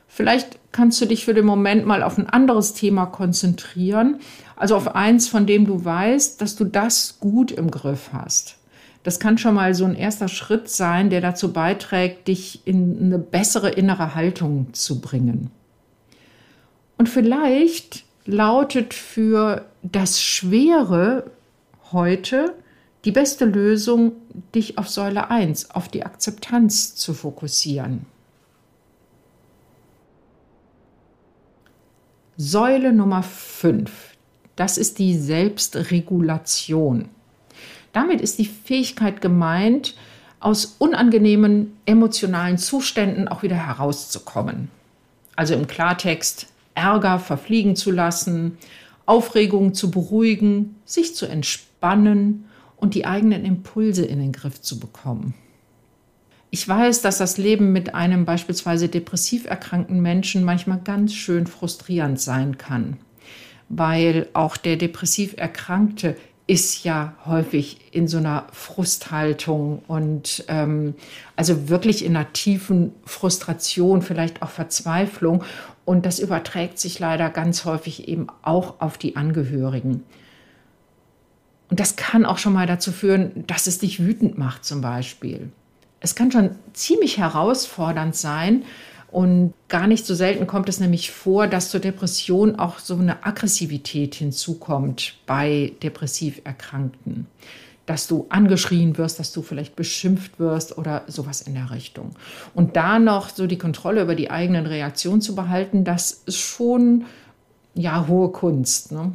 Vielleicht 0.08 0.58
kannst 0.72 1.00
du 1.02 1.06
dich 1.06 1.26
für 1.26 1.34
den 1.34 1.46
Moment 1.46 1.86
mal 1.86 2.02
auf 2.02 2.18
ein 2.18 2.28
anderes 2.28 2.74
Thema 2.74 3.06
konzentrieren, 3.06 4.20
also 4.56 4.76
auf 4.76 4.96
eins, 4.96 5.28
von 5.28 5.46
dem 5.46 5.66
du 5.66 5.84
weißt, 5.84 6.42
dass 6.42 6.56
du 6.56 6.64
das 6.64 7.20
gut 7.20 7.52
im 7.52 7.70
Griff 7.70 8.10
hast. 8.14 8.58
Das 9.04 9.20
kann 9.20 9.38
schon 9.38 9.56
mal 9.56 9.74
so 9.74 9.86
ein 9.86 9.96
erster 9.96 10.28
Schritt 10.28 10.70
sein, 10.70 11.10
der 11.10 11.22
dazu 11.22 11.54
beiträgt, 11.54 12.28
dich 12.28 12.66
in 12.66 12.98
eine 13.02 13.20
bessere 13.20 13.70
innere 13.70 14.16
Haltung 14.16 14.74
zu 14.74 15.00
bringen. 15.00 15.52
Und 16.98 17.08
vielleicht 17.08 18.04
lautet 18.26 18.94
für 18.94 19.66
das 19.84 20.22
Schwere 20.22 21.32
heute 21.92 22.54
die 23.06 23.12
beste 23.12 23.46
Lösung, 23.46 24.14
dich 24.54 24.78
auf 24.78 24.90
Säule 24.90 25.30
1, 25.30 25.72
auf 25.72 25.88
die 25.88 26.04
Akzeptanz 26.04 26.96
zu 26.96 27.14
fokussieren. 27.14 28.06
Säule 32.40 32.94
Nummer 32.94 33.24
5, 33.24 33.92
das 34.56 34.78
ist 34.78 35.00
die 35.00 35.18
Selbstregulation. 35.18 37.10
Damit 37.94 38.22
ist 38.22 38.38
die 38.38 38.46
Fähigkeit 38.46 39.22
gemeint, 39.22 39.96
aus 40.40 40.76
unangenehmen 40.78 41.76
emotionalen 41.88 42.60
Zuständen 42.60 43.28
auch 43.28 43.42
wieder 43.42 43.56
herauszukommen. 43.56 44.70
Also 45.36 45.56
im 45.56 45.66
Klartext, 45.66 46.46
Ärger 46.76 47.18
verfliegen 47.18 47.76
zu 47.76 47.90
lassen, 47.90 48.60
Aufregung 49.08 49.74
zu 49.74 49.90
beruhigen, 49.90 50.76
sich 50.86 51.16
zu 51.16 51.26
entspannen 51.26 52.46
und 52.76 52.94
die 52.94 53.08
eigenen 53.08 53.46
Impulse 53.46 54.06
in 54.06 54.20
den 54.20 54.32
Griff 54.32 54.62
zu 54.62 54.80
bekommen. 54.80 55.34
Ich 56.50 56.68
weiß, 56.68 57.02
dass 57.02 57.18
das 57.18 57.38
Leben 57.38 57.74
mit 57.74 57.94
einem 57.94 58.26
beispielsweise 58.26 58.88
depressiv 58.88 59.46
erkrankten 59.46 60.02
Menschen 60.02 60.44
manchmal 60.44 60.80
ganz 60.82 61.14
schön 61.14 61.46
frustrierend 61.46 62.22
sein 62.22 62.58
kann, 62.58 62.98
weil 63.68 64.28
auch 64.34 64.56
der 64.56 64.78
depressiv 64.78 65.36
Erkrankte 65.38 66.16
ist 66.48 66.86
ja 66.86 67.14
häufig 67.26 67.80
in 67.92 68.08
so 68.08 68.18
einer 68.18 68.48
Frusthaltung 68.54 69.84
und 69.88 70.46
ähm, 70.48 70.96
also 71.36 71.68
wirklich 71.68 72.06
in 72.06 72.16
einer 72.16 72.32
tiefen 72.32 72.94
Frustration, 73.06 74.02
vielleicht 74.02 74.42
auch 74.42 74.50
Verzweiflung. 74.50 75.44
Und 75.84 76.06
das 76.06 76.20
überträgt 76.20 76.80
sich 76.80 77.00
leider 77.00 77.30
ganz 77.30 77.66
häufig 77.66 78.08
eben 78.08 78.28
auch 78.42 78.80
auf 78.80 78.98
die 78.98 79.18
Angehörigen. 79.18 80.04
Und 81.70 81.82
das 81.82 81.98
kann 81.98 82.26
auch 82.26 82.38
schon 82.38 82.54
mal 82.54 82.66
dazu 82.66 82.94
führen, 82.94 83.44
dass 83.48 83.68
es 83.68 83.80
dich 83.80 84.00
wütend 84.02 84.38
macht 84.38 84.64
zum 84.64 84.80
Beispiel. 84.80 85.52
Es 86.00 86.16
kann 86.16 86.32
schon 86.32 86.52
ziemlich 86.74 87.18
herausfordernd 87.18 88.16
sein, 88.16 88.64
und 89.10 89.54
gar 89.70 89.88
nicht 89.88 90.06
so 90.06 90.14
selten 90.16 90.48
kommt 90.48 90.68
es 90.70 90.80
nämlich 90.80 91.12
vor, 91.12 91.48
dass 91.48 91.70
zur 91.70 91.80
Depression 91.80 92.58
auch 92.58 92.80
so 92.80 92.96
eine 92.96 93.26
Aggressivität 93.26 94.16
hinzukommt 94.16 95.16
bei 95.26 95.74
depressiv 95.82 96.42
Erkrankten. 96.44 97.28
Dass 97.86 98.08
du 98.08 98.26
angeschrien 98.28 98.98
wirst, 98.98 99.18
dass 99.18 99.32
du 99.32 99.42
vielleicht 99.42 99.78
beschimpft 99.78 100.40
wirst 100.40 100.78
oder 100.78 101.04
sowas 101.08 101.42
in 101.42 101.54
der 101.54 101.72
Richtung. 101.72 102.12
Und 102.54 102.76
da 102.76 103.00
noch 103.00 103.30
so 103.30 103.48
die 103.48 103.58
Kontrolle 103.58 104.02
über 104.02 104.14
die 104.14 104.30
eigenen 104.30 104.66
Reaktionen 104.66 105.22
zu 105.22 105.36
behalten, 105.36 105.86
das 105.86 106.12
ist 106.26 106.38
schon 106.38 107.06
ja 107.76 108.08
hohe 108.10 108.30
Kunst. 108.30 108.92
Ne? 108.92 109.14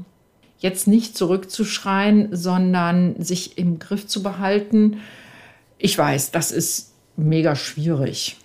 Jetzt 0.58 0.88
nicht 0.88 1.18
zurückzuschreien, 1.18 2.34
sondern 2.34 3.22
sich 3.22 3.58
im 3.58 3.78
Griff 3.78 4.06
zu 4.06 4.22
behalten. 4.22 5.00
Ich 5.84 5.98
weiß, 5.98 6.30
das 6.30 6.52
ist 6.52 6.92
mega 7.16 7.56
schwierig. 7.56 8.36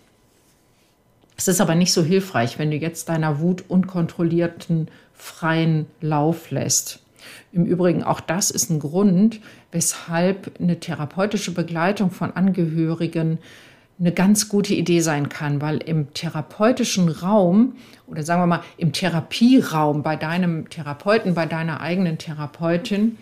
Es 1.38 1.48
ist 1.48 1.62
aber 1.62 1.76
nicht 1.76 1.94
so 1.94 2.04
hilfreich, 2.04 2.58
wenn 2.58 2.72
du 2.72 2.78
jetzt 2.78 3.10
deiner 3.10 3.40
Wut 3.40 3.64
unkontrollierten 3.68 4.88
freien 5.14 5.86
Lauf 6.02 6.50
lässt. 6.50 6.98
Im 7.54 7.66
Übrigen, 7.66 8.02
auch 8.02 8.22
das 8.22 8.50
ist 8.50 8.72
ein 8.72 8.80
Grund, 8.80 9.40
weshalb 9.72 10.60
eine 10.60 10.80
therapeutische 10.80 11.52
Begleitung 11.52 12.10
von 12.10 12.32
Angehörigen 12.32 13.38
eine 14.00 14.14
ganz 14.14 14.50
gute 14.50 14.74
Idee 14.74 15.02
sein 15.02 15.30
kann, 15.30 15.62
weil 15.62 15.78
im 15.78 16.12
therapeutischen 16.16 17.08
Raum 17.08 17.76
oder 18.08 18.24
sagen 18.24 18.42
wir 18.42 18.48
mal 18.48 18.64
im 18.78 18.94
Therapieraum 18.94 20.02
bei 20.02 20.16
deinem 20.16 20.72
Therapeuten, 20.72 21.36
bei 21.36 21.46
deiner 21.46 21.82
eigenen 21.82 22.18
Therapeutin, 22.18 23.20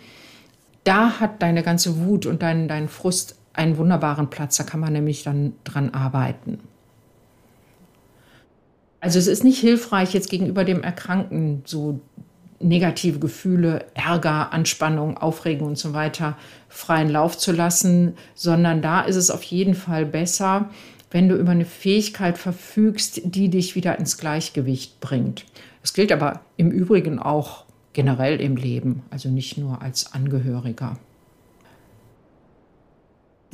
da 0.84 1.20
hat 1.20 1.42
deine 1.42 1.62
ganze 1.62 1.98
Wut 1.98 2.24
und 2.24 2.40
dein, 2.40 2.66
dein 2.66 2.88
Frust 2.88 3.36
einen 3.56 3.76
wunderbaren 3.76 4.30
Platz. 4.30 4.56
Da 4.56 4.64
kann 4.64 4.80
man 4.80 4.92
nämlich 4.92 5.22
dann 5.22 5.54
dran 5.64 5.90
arbeiten. 5.90 6.60
Also 9.00 9.18
es 9.18 9.26
ist 9.26 9.44
nicht 9.44 9.60
hilfreich, 9.60 10.14
jetzt 10.14 10.30
gegenüber 10.30 10.64
dem 10.64 10.82
Erkrankten 10.82 11.62
so 11.64 12.00
negative 12.58 13.18
Gefühle, 13.18 13.84
Ärger, 13.94 14.52
Anspannung, 14.52 15.18
Aufregung 15.18 15.68
und 15.68 15.78
so 15.78 15.92
weiter 15.92 16.36
freien 16.68 17.08
Lauf 17.08 17.36
zu 17.36 17.52
lassen, 17.52 18.14
sondern 18.34 18.82
da 18.82 19.02
ist 19.02 19.16
es 19.16 19.30
auf 19.30 19.42
jeden 19.42 19.74
Fall 19.74 20.06
besser, 20.06 20.70
wenn 21.10 21.28
du 21.28 21.36
über 21.36 21.52
eine 21.52 21.64
Fähigkeit 21.64 22.38
verfügst, 22.38 23.20
die 23.24 23.48
dich 23.48 23.74
wieder 23.74 23.98
ins 23.98 24.18
Gleichgewicht 24.18 25.00
bringt. 25.00 25.44
Das 25.82 25.92
gilt 25.92 26.10
aber 26.10 26.40
im 26.56 26.70
Übrigen 26.70 27.18
auch 27.18 27.64
generell 27.92 28.40
im 28.40 28.56
Leben, 28.56 29.02
also 29.10 29.28
nicht 29.28 29.56
nur 29.56 29.82
als 29.82 30.12
Angehöriger 30.12 30.98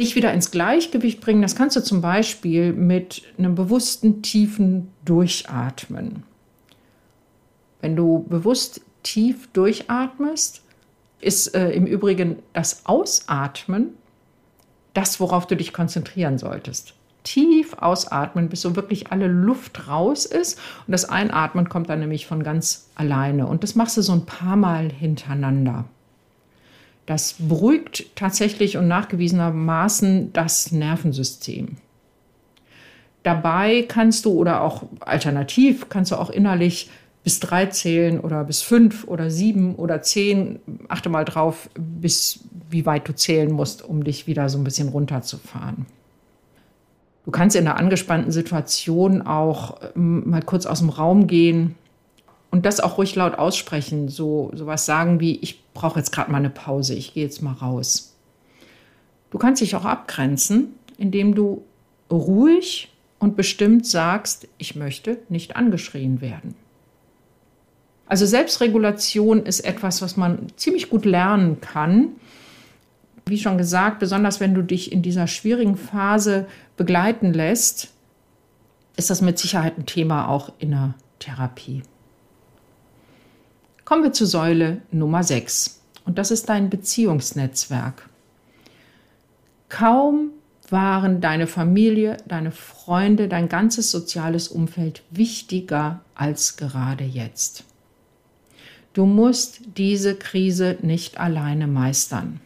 dich 0.02 0.16
wieder 0.16 0.32
ins 0.32 0.50
Gleichgewicht 0.50 1.20
bringen, 1.20 1.42
das 1.42 1.56
kannst 1.56 1.76
du 1.76 1.82
zum 1.82 2.00
Beispiel 2.00 2.72
mit 2.72 3.22
einem 3.38 3.54
bewussten, 3.54 4.22
tiefen 4.22 4.88
Durchatmen. 5.04 6.24
Wenn 7.80 7.96
du 7.96 8.26
bewusst 8.28 8.82
tief 9.02 9.48
durchatmest, 9.52 10.62
ist 11.20 11.54
äh, 11.54 11.70
im 11.70 11.86
Übrigen 11.86 12.36
das 12.52 12.84
Ausatmen 12.86 13.94
das, 14.94 15.20
worauf 15.20 15.46
du 15.46 15.56
dich 15.56 15.72
konzentrieren 15.72 16.38
solltest. 16.38 16.94
Tief 17.24 17.74
ausatmen, 17.74 18.48
bis 18.48 18.62
so 18.62 18.76
wirklich 18.76 19.12
alle 19.12 19.28
Luft 19.28 19.88
raus 19.88 20.26
ist. 20.26 20.58
Und 20.86 20.92
das 20.92 21.08
Einatmen 21.08 21.68
kommt 21.68 21.88
dann 21.88 22.00
nämlich 22.00 22.26
von 22.26 22.42
ganz 22.42 22.90
alleine. 22.94 23.46
Und 23.46 23.62
das 23.62 23.74
machst 23.74 23.96
du 23.96 24.02
so 24.02 24.12
ein 24.12 24.26
paar 24.26 24.56
Mal 24.56 24.90
hintereinander. 24.90 25.84
Das 27.06 27.34
beruhigt 27.38 28.14
tatsächlich 28.14 28.76
und 28.76 28.88
nachgewiesenermaßen 28.88 30.32
das 30.32 30.70
Nervensystem. 30.72 31.76
Dabei 33.22 33.84
kannst 33.86 34.24
du 34.24 34.32
oder 34.32 34.62
auch 34.62 34.84
alternativ 35.00 35.88
kannst 35.88 36.12
du 36.12 36.16
auch 36.16 36.30
innerlich 36.30 36.90
bis 37.24 37.38
drei 37.38 37.66
zählen 37.66 38.18
oder 38.18 38.42
bis 38.44 38.62
fünf 38.62 39.04
oder 39.04 39.30
sieben 39.30 39.76
oder 39.76 40.02
zehn. 40.02 40.58
Achte 40.88 41.08
mal 41.08 41.24
drauf, 41.24 41.70
bis 41.74 42.40
wie 42.68 42.84
weit 42.84 43.08
du 43.08 43.14
zählen 43.14 43.52
musst, 43.52 43.82
um 43.82 44.02
dich 44.02 44.26
wieder 44.26 44.48
so 44.48 44.58
ein 44.58 44.64
bisschen 44.64 44.88
runterzufahren. 44.88 45.86
Du 47.24 47.30
kannst 47.30 47.54
in 47.54 47.68
einer 47.68 47.76
angespannten 47.76 48.32
Situation 48.32 49.22
auch 49.22 49.80
ähm, 49.94 50.28
mal 50.28 50.42
kurz 50.42 50.66
aus 50.66 50.80
dem 50.80 50.88
Raum 50.88 51.28
gehen, 51.28 51.76
und 52.52 52.66
das 52.66 52.80
auch 52.80 52.98
ruhig 52.98 53.16
laut 53.16 53.36
aussprechen, 53.36 54.08
so 54.08 54.50
sowas 54.54 54.84
sagen 54.84 55.18
wie 55.20 55.36
ich 55.36 55.62
brauche 55.74 55.98
jetzt 55.98 56.12
gerade 56.12 56.30
mal 56.30 56.38
eine 56.38 56.50
Pause, 56.50 56.94
ich 56.94 57.14
gehe 57.14 57.24
jetzt 57.24 57.42
mal 57.42 57.52
raus. 57.52 58.16
Du 59.30 59.38
kannst 59.38 59.62
dich 59.62 59.74
auch 59.76 59.85
abgrenzen, 59.85 60.74
indem 60.98 61.35
du 61.35 61.64
ruhig 62.11 62.92
und 63.18 63.37
bestimmt 63.37 63.87
sagst, 63.87 64.48
ich 64.58 64.76
möchte 64.76 65.18
nicht 65.28 65.56
angeschrien 65.56 66.20
werden. 66.20 66.54
Also 68.06 68.26
Selbstregulation 68.26 69.46
ist 69.46 69.61
etwas, 69.61 70.02
was 70.02 70.16
man 70.16 70.48
ziemlich 70.56 70.90
gut 70.90 71.06
lernen 71.06 71.61
kann. 71.61 72.08
Wie 73.24 73.38
schon 73.38 73.56
gesagt, 73.56 74.00
besonders 74.00 74.40
wenn 74.40 74.54
du 74.54 74.62
dich 74.62 74.92
in 74.92 75.00
dieser 75.00 75.26
schwierigen 75.26 75.76
Phase 75.76 76.46
begleiten 76.76 77.32
lässt, 77.32 77.94
ist 78.96 79.08
das 79.08 79.22
mit 79.22 79.38
Sicherheit 79.38 79.78
ein 79.78 79.87
Thema 79.87 80.28
auch 80.28 80.52
in 80.58 80.72
der 80.72 80.94
Therapie. 81.20 81.82
Kommen 83.92 84.05
wir 84.05 84.14
zu 84.14 84.24
Säule 84.24 84.81
Nummer 84.90 85.22
6 85.22 85.83
und 86.07 86.16
das 86.16 86.31
ist 86.31 86.48
dein 86.48 86.70
Beziehungsnetzwerk. 86.70 88.09
Kaum 89.68 90.31
waren 90.70 91.20
deine 91.20 91.46
Familie, 91.46 92.16
deine 92.26 92.52
Freunde, 92.52 93.28
dein 93.28 93.50
ganzes 93.50 93.90
soziales 93.90 94.48
Umfeld 94.48 95.02
wichtiger 95.11 96.00
als 96.14 96.57
gerade 96.57 97.05
jetzt. 97.05 97.64
Du 98.94 99.05
musst 99.05 99.61
diese 99.76 100.14
Krise 100.14 100.78
nicht 100.81 101.20
alleine 101.20 101.66
meistern. 101.66 102.40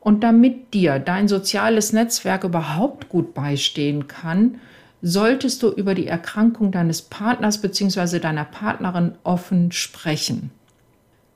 Und 0.00 0.24
damit 0.24 0.74
dir 0.74 0.98
dein 0.98 1.28
soziales 1.28 1.92
Netzwerk 1.92 2.42
überhaupt 2.42 3.08
gut 3.08 3.32
beistehen 3.32 4.08
kann, 4.08 4.60
solltest 5.06 5.62
du 5.62 5.68
über 5.68 5.94
die 5.94 6.06
Erkrankung 6.06 6.72
deines 6.72 7.02
Partners 7.02 7.60
bzw. 7.60 8.20
deiner 8.20 8.46
Partnerin 8.46 9.12
offen 9.22 9.70
sprechen. 9.70 10.50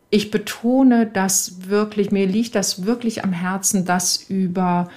Ich 0.09 0.31
betone 0.31 1.05
das 1.07 1.69
wirklich, 1.69 2.11
mir 2.11 2.27
liegt 2.27 2.55
das 2.55 2.87
wirklich 2.87 3.25
am 3.25 3.33
Herzen, 3.35 3.85
das 3.85 4.17
über 4.17 4.89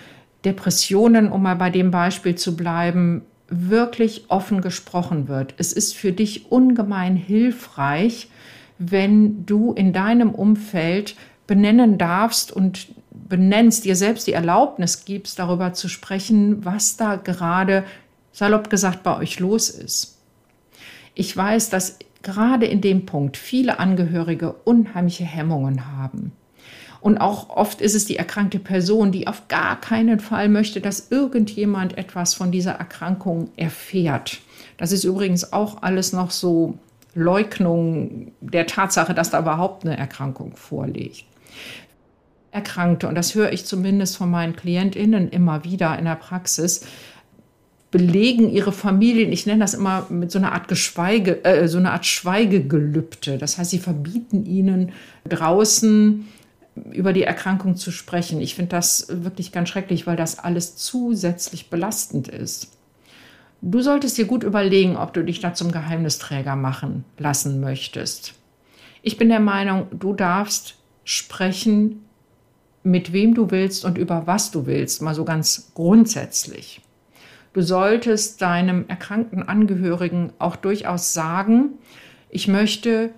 Depressionen, 0.46 1.30
um 1.30 1.44
mal 1.44 1.58
bei 1.58 1.70
dem 1.70 1.92
Beispiel 1.92 2.36
zu 2.36 2.56
bleiben, 2.56 3.24
wirklich 3.50 4.24
offen 4.30 4.62
gesprochen 4.62 5.28
wird. 5.28 5.54
Es 5.58 5.74
ist 5.74 5.94
für 5.94 6.14
dich 6.14 6.50
ungemein 6.50 7.18
hilfreich, 7.18 8.30
wenn 8.80 9.46
du 9.46 9.74
in 9.74 9.92
deinem 9.92 10.32
Umfeld 10.32 11.16
benennen 11.46 11.98
darfst 11.98 12.54
und 12.54 12.88
benennst, 13.12 13.84
dir 13.84 13.98
selbst 13.98 14.28
die 14.28 14.34
Erlaubnis 14.34 15.04
gibst, 15.04 15.40
darüber 15.40 15.74
zu 15.74 15.90
sprechen, 15.90 16.64
was 16.64 16.96
da 16.96 17.18
gerade, 17.18 17.84
salopp 18.32 18.70
gesagt, 18.70 19.04
bei 19.04 19.18
euch 19.18 19.40
los 19.40 19.70
ist. 19.70 20.18
Ich 21.14 21.36
weiß, 21.36 21.70
dass 21.70 22.00
gerade 22.24 22.66
in 22.66 22.82
dem 22.82 23.06
Punkt 23.06 23.38
viele 23.38 23.80
Angehörige 23.80 24.54
unheimliche 24.64 25.26
Hemmungen 25.26 25.88
haben. 25.88 26.32
Und 27.02 27.18
auch 27.18 27.50
oft 27.50 27.82
ist 27.82 27.96
es 27.96 28.06
die 28.06 28.16
erkrankte 28.16 28.60
Person, 28.60 29.12
die 29.12 29.28
auf 29.28 29.48
gar 29.48 29.82
keinen 29.82 30.20
Fall 30.20 30.50
möchte, 30.50 30.82
dass 30.82 31.10
irgendjemand 31.10 31.98
etwas 31.98 32.36
von 32.36 32.52
dieser 32.52 32.74
Erkrankung 32.74 33.50
erfährt. 33.58 34.40
Das 34.78 34.92
ist 34.92 35.04
übrigens 35.04 35.52
auch 35.52 35.82
alles 35.82 36.14
noch 36.14 36.30
so 36.30 36.78
Leugnung 37.16 38.32
der 38.40 38.68
Tatsache, 38.68 39.16
dass 39.16 39.32
da 39.32 39.40
überhaupt 39.40 39.84
eine 39.84 39.98
Erkrankung 39.98 40.56
vorliegt. 40.56 41.26
Erkrankte, 42.52 43.08
und 43.08 43.16
das 43.16 43.34
höre 43.34 43.52
ich 43.52 43.66
zumindest 43.66 44.18
von 44.18 44.30
meinen 44.30 44.56
KlientInnen 44.56 45.30
immer 45.30 45.64
wieder 45.64 45.98
in 45.98 46.06
der 46.06 46.16
Praxis, 46.16 46.86
belegen 47.92 48.50
ihre 48.50 48.72
Familien, 48.72 49.32
ich 49.32 49.46
nenne 49.46 49.60
das 49.60 49.74
immer 49.74 50.08
mit 50.10 50.32
so 50.32 50.40
einer 50.40 50.54
Art 50.54 50.70
Geschweige, 50.70 51.44
äh, 51.44 51.68
so 51.68 51.78
einer 51.78 51.92
Art 51.92 52.06
Schweigegelübde. 52.06 53.38
Das 53.38 53.58
heißt, 53.58 53.70
sie 53.70 53.80
verbieten 53.80 54.46
ihnen 54.46 54.94
draußen 55.28 56.26
über 56.94 57.12
die 57.12 57.24
Erkrankung 57.24 57.76
zu 57.76 57.92
sprechen. 57.92 58.40
Ich 58.40 58.56
finde 58.56 58.70
das 58.70 59.08
wirklich 59.10 59.52
ganz 59.52 59.68
schrecklich, 59.70 60.08
weil 60.08 60.16
das 60.16 60.40
alles 60.40 60.78
zusätzlich 60.78 61.70
belastend 61.70 62.30
ist. 62.30 62.72
Du 63.62 63.82
solltest 63.82 64.18
dir 64.18 64.26
gut 64.26 64.44
überlegen, 64.44 64.96
ob 64.96 65.14
du 65.14 65.24
dich 65.24 65.42
da 65.42 65.54
zum 65.54 65.72
Geheimnisträger 65.72 66.56
machen 66.56 67.04
lassen 67.18 67.60
möchtest. 67.60 68.34
Ich 69.04 69.18
bin 69.18 69.30
der 69.30 69.42
Meinung, 69.42 69.88
du 69.92 70.14
darfst 70.14 70.76
sprechen, 71.04 72.06
mit 72.84 73.14
wem 73.14 73.36
du 73.36 73.52
willst 73.52 73.86
und 73.86 73.98
über 73.98 74.26
was 74.26 74.50
du 74.50 74.66
willst, 74.66 75.02
mal 75.02 75.14
so 75.14 75.26
ganz 75.26 75.72
grundsätzlich. 75.76 76.82
Du 77.54 77.62
solltest 77.62 78.42
deinem 78.42 78.86
erkrankten 78.88 79.48
Angehörigen 79.48 80.32
auch 80.40 80.56
durchaus 80.56 81.14
sagen, 81.14 81.72
ich 82.30 82.48
möchte 82.48 83.10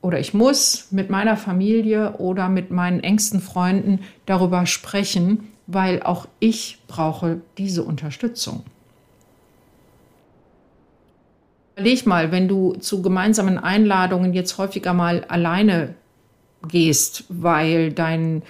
oder 0.00 0.20
ich 0.20 0.34
muss 0.34 0.92
mit 0.92 1.10
meiner 1.10 1.36
Familie 1.36 2.12
oder 2.18 2.48
mit 2.48 2.70
meinen 2.70 3.00
engsten 3.00 3.40
Freunden 3.40 4.00
darüber 4.24 4.66
sprechen, 4.66 5.48
weil 5.66 6.00
auch 6.02 6.28
ich 6.38 6.78
brauche 6.86 7.40
diese 7.58 7.82
Unterstützung. 7.82 8.62
Überleg 11.74 12.06
mal, 12.06 12.30
wenn 12.30 12.46
du 12.46 12.74
zu 12.74 13.02
gemeinsamen 13.02 13.58
Einladungen 13.58 14.32
jetzt 14.32 14.58
häufiger 14.58 14.94
mal 14.94 15.24
alleine 15.24 15.94
gehst, 16.68 17.24
weil 17.28 17.92
dein 17.92 18.42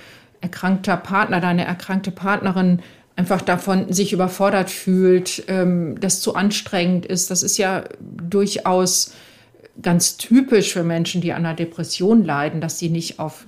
erkrankter 0.42 0.96
Partner, 0.96 1.40
deine 1.40 1.64
erkrankte 1.64 2.10
Partnerin 2.10 2.82
einfach 3.16 3.40
davon 3.40 3.92
sich 3.92 4.12
überfordert 4.12 4.70
fühlt, 4.70 5.44
ähm, 5.48 5.98
das 6.00 6.20
zu 6.20 6.34
anstrengend 6.34 7.06
ist. 7.06 7.30
Das 7.30 7.42
ist 7.42 7.56
ja 7.56 7.84
durchaus 8.00 9.14
ganz 9.80 10.16
typisch 10.16 10.72
für 10.72 10.84
Menschen, 10.84 11.20
die 11.20 11.32
an 11.32 11.44
einer 11.44 11.54
Depression 11.54 12.24
leiden, 12.24 12.60
dass 12.60 12.78
sie 12.78 12.90
nicht 12.90 13.18
auf 13.18 13.46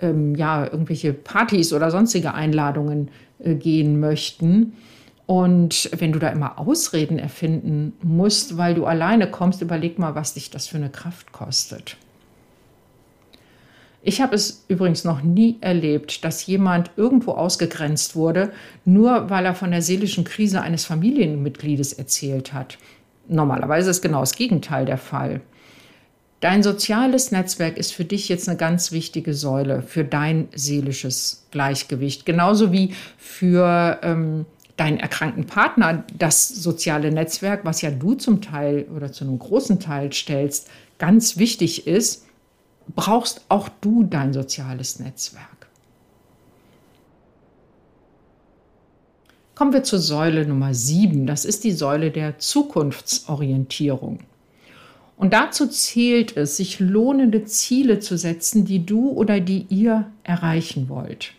ähm, 0.00 0.34
ja, 0.34 0.64
irgendwelche 0.64 1.12
Partys 1.12 1.72
oder 1.72 1.90
sonstige 1.90 2.34
Einladungen 2.34 3.10
äh, 3.38 3.54
gehen 3.54 4.00
möchten. 4.00 4.74
Und 5.26 5.90
wenn 5.96 6.12
du 6.12 6.18
da 6.18 6.28
immer 6.30 6.58
Ausreden 6.58 7.18
erfinden 7.18 7.92
musst, 8.02 8.56
weil 8.56 8.74
du 8.74 8.86
alleine 8.86 9.30
kommst, 9.30 9.60
überleg 9.60 9.98
mal, 9.98 10.14
was 10.14 10.34
dich 10.34 10.50
das 10.50 10.66
für 10.66 10.78
eine 10.78 10.90
Kraft 10.90 11.32
kostet. 11.32 11.96
Ich 14.00 14.20
habe 14.20 14.36
es 14.36 14.64
übrigens 14.68 15.04
noch 15.04 15.22
nie 15.22 15.56
erlebt, 15.60 16.24
dass 16.24 16.46
jemand 16.46 16.92
irgendwo 16.96 17.32
ausgegrenzt 17.32 18.14
wurde, 18.14 18.52
nur 18.84 19.28
weil 19.28 19.44
er 19.44 19.54
von 19.54 19.70
der 19.72 19.82
seelischen 19.82 20.24
Krise 20.24 20.62
eines 20.62 20.84
Familienmitgliedes 20.84 21.92
erzählt 21.92 22.52
hat. 22.52 22.78
Normalerweise 23.26 23.90
ist 23.90 24.00
genau 24.00 24.20
das 24.20 24.36
Gegenteil 24.36 24.86
der 24.86 24.98
Fall. 24.98 25.40
Dein 26.40 26.62
soziales 26.62 27.32
Netzwerk 27.32 27.76
ist 27.76 27.92
für 27.92 28.04
dich 28.04 28.28
jetzt 28.28 28.48
eine 28.48 28.56
ganz 28.56 28.92
wichtige 28.92 29.34
Säule 29.34 29.82
für 29.82 30.04
dein 30.04 30.48
seelisches 30.54 31.48
Gleichgewicht, 31.50 32.24
genauso 32.24 32.70
wie 32.70 32.94
für 33.16 33.98
ähm, 34.02 34.46
deinen 34.76 35.00
erkrankten 35.00 35.46
Partner 35.46 36.04
das 36.16 36.48
soziale 36.48 37.10
Netzwerk, 37.10 37.64
was 37.64 37.82
ja 37.82 37.90
du 37.90 38.14
zum 38.14 38.40
Teil 38.40 38.86
oder 38.94 39.10
zu 39.10 39.24
einem 39.24 39.40
großen 39.40 39.80
Teil 39.80 40.12
stellst, 40.12 40.70
ganz 40.98 41.38
wichtig 41.38 41.88
ist, 41.88 42.27
brauchst 42.94 43.44
auch 43.48 43.68
du 43.80 44.04
dein 44.04 44.32
soziales 44.32 44.98
Netzwerk. 45.00 45.68
Kommen 49.54 49.72
wir 49.72 49.82
zur 49.82 49.98
Säule 49.98 50.46
Nummer 50.46 50.72
7. 50.72 51.26
Das 51.26 51.44
ist 51.44 51.64
die 51.64 51.72
Säule 51.72 52.12
der 52.12 52.38
Zukunftsorientierung. 52.38 54.20
Und 55.16 55.32
dazu 55.32 55.66
zählt 55.66 56.36
es, 56.36 56.56
sich 56.56 56.78
lohnende 56.78 57.44
Ziele 57.44 57.98
zu 57.98 58.16
setzen, 58.16 58.64
die 58.64 58.86
du 58.86 59.10
oder 59.10 59.40
die 59.40 59.66
ihr 59.68 60.06
erreichen 60.22 60.88
wollt. 60.88 61.32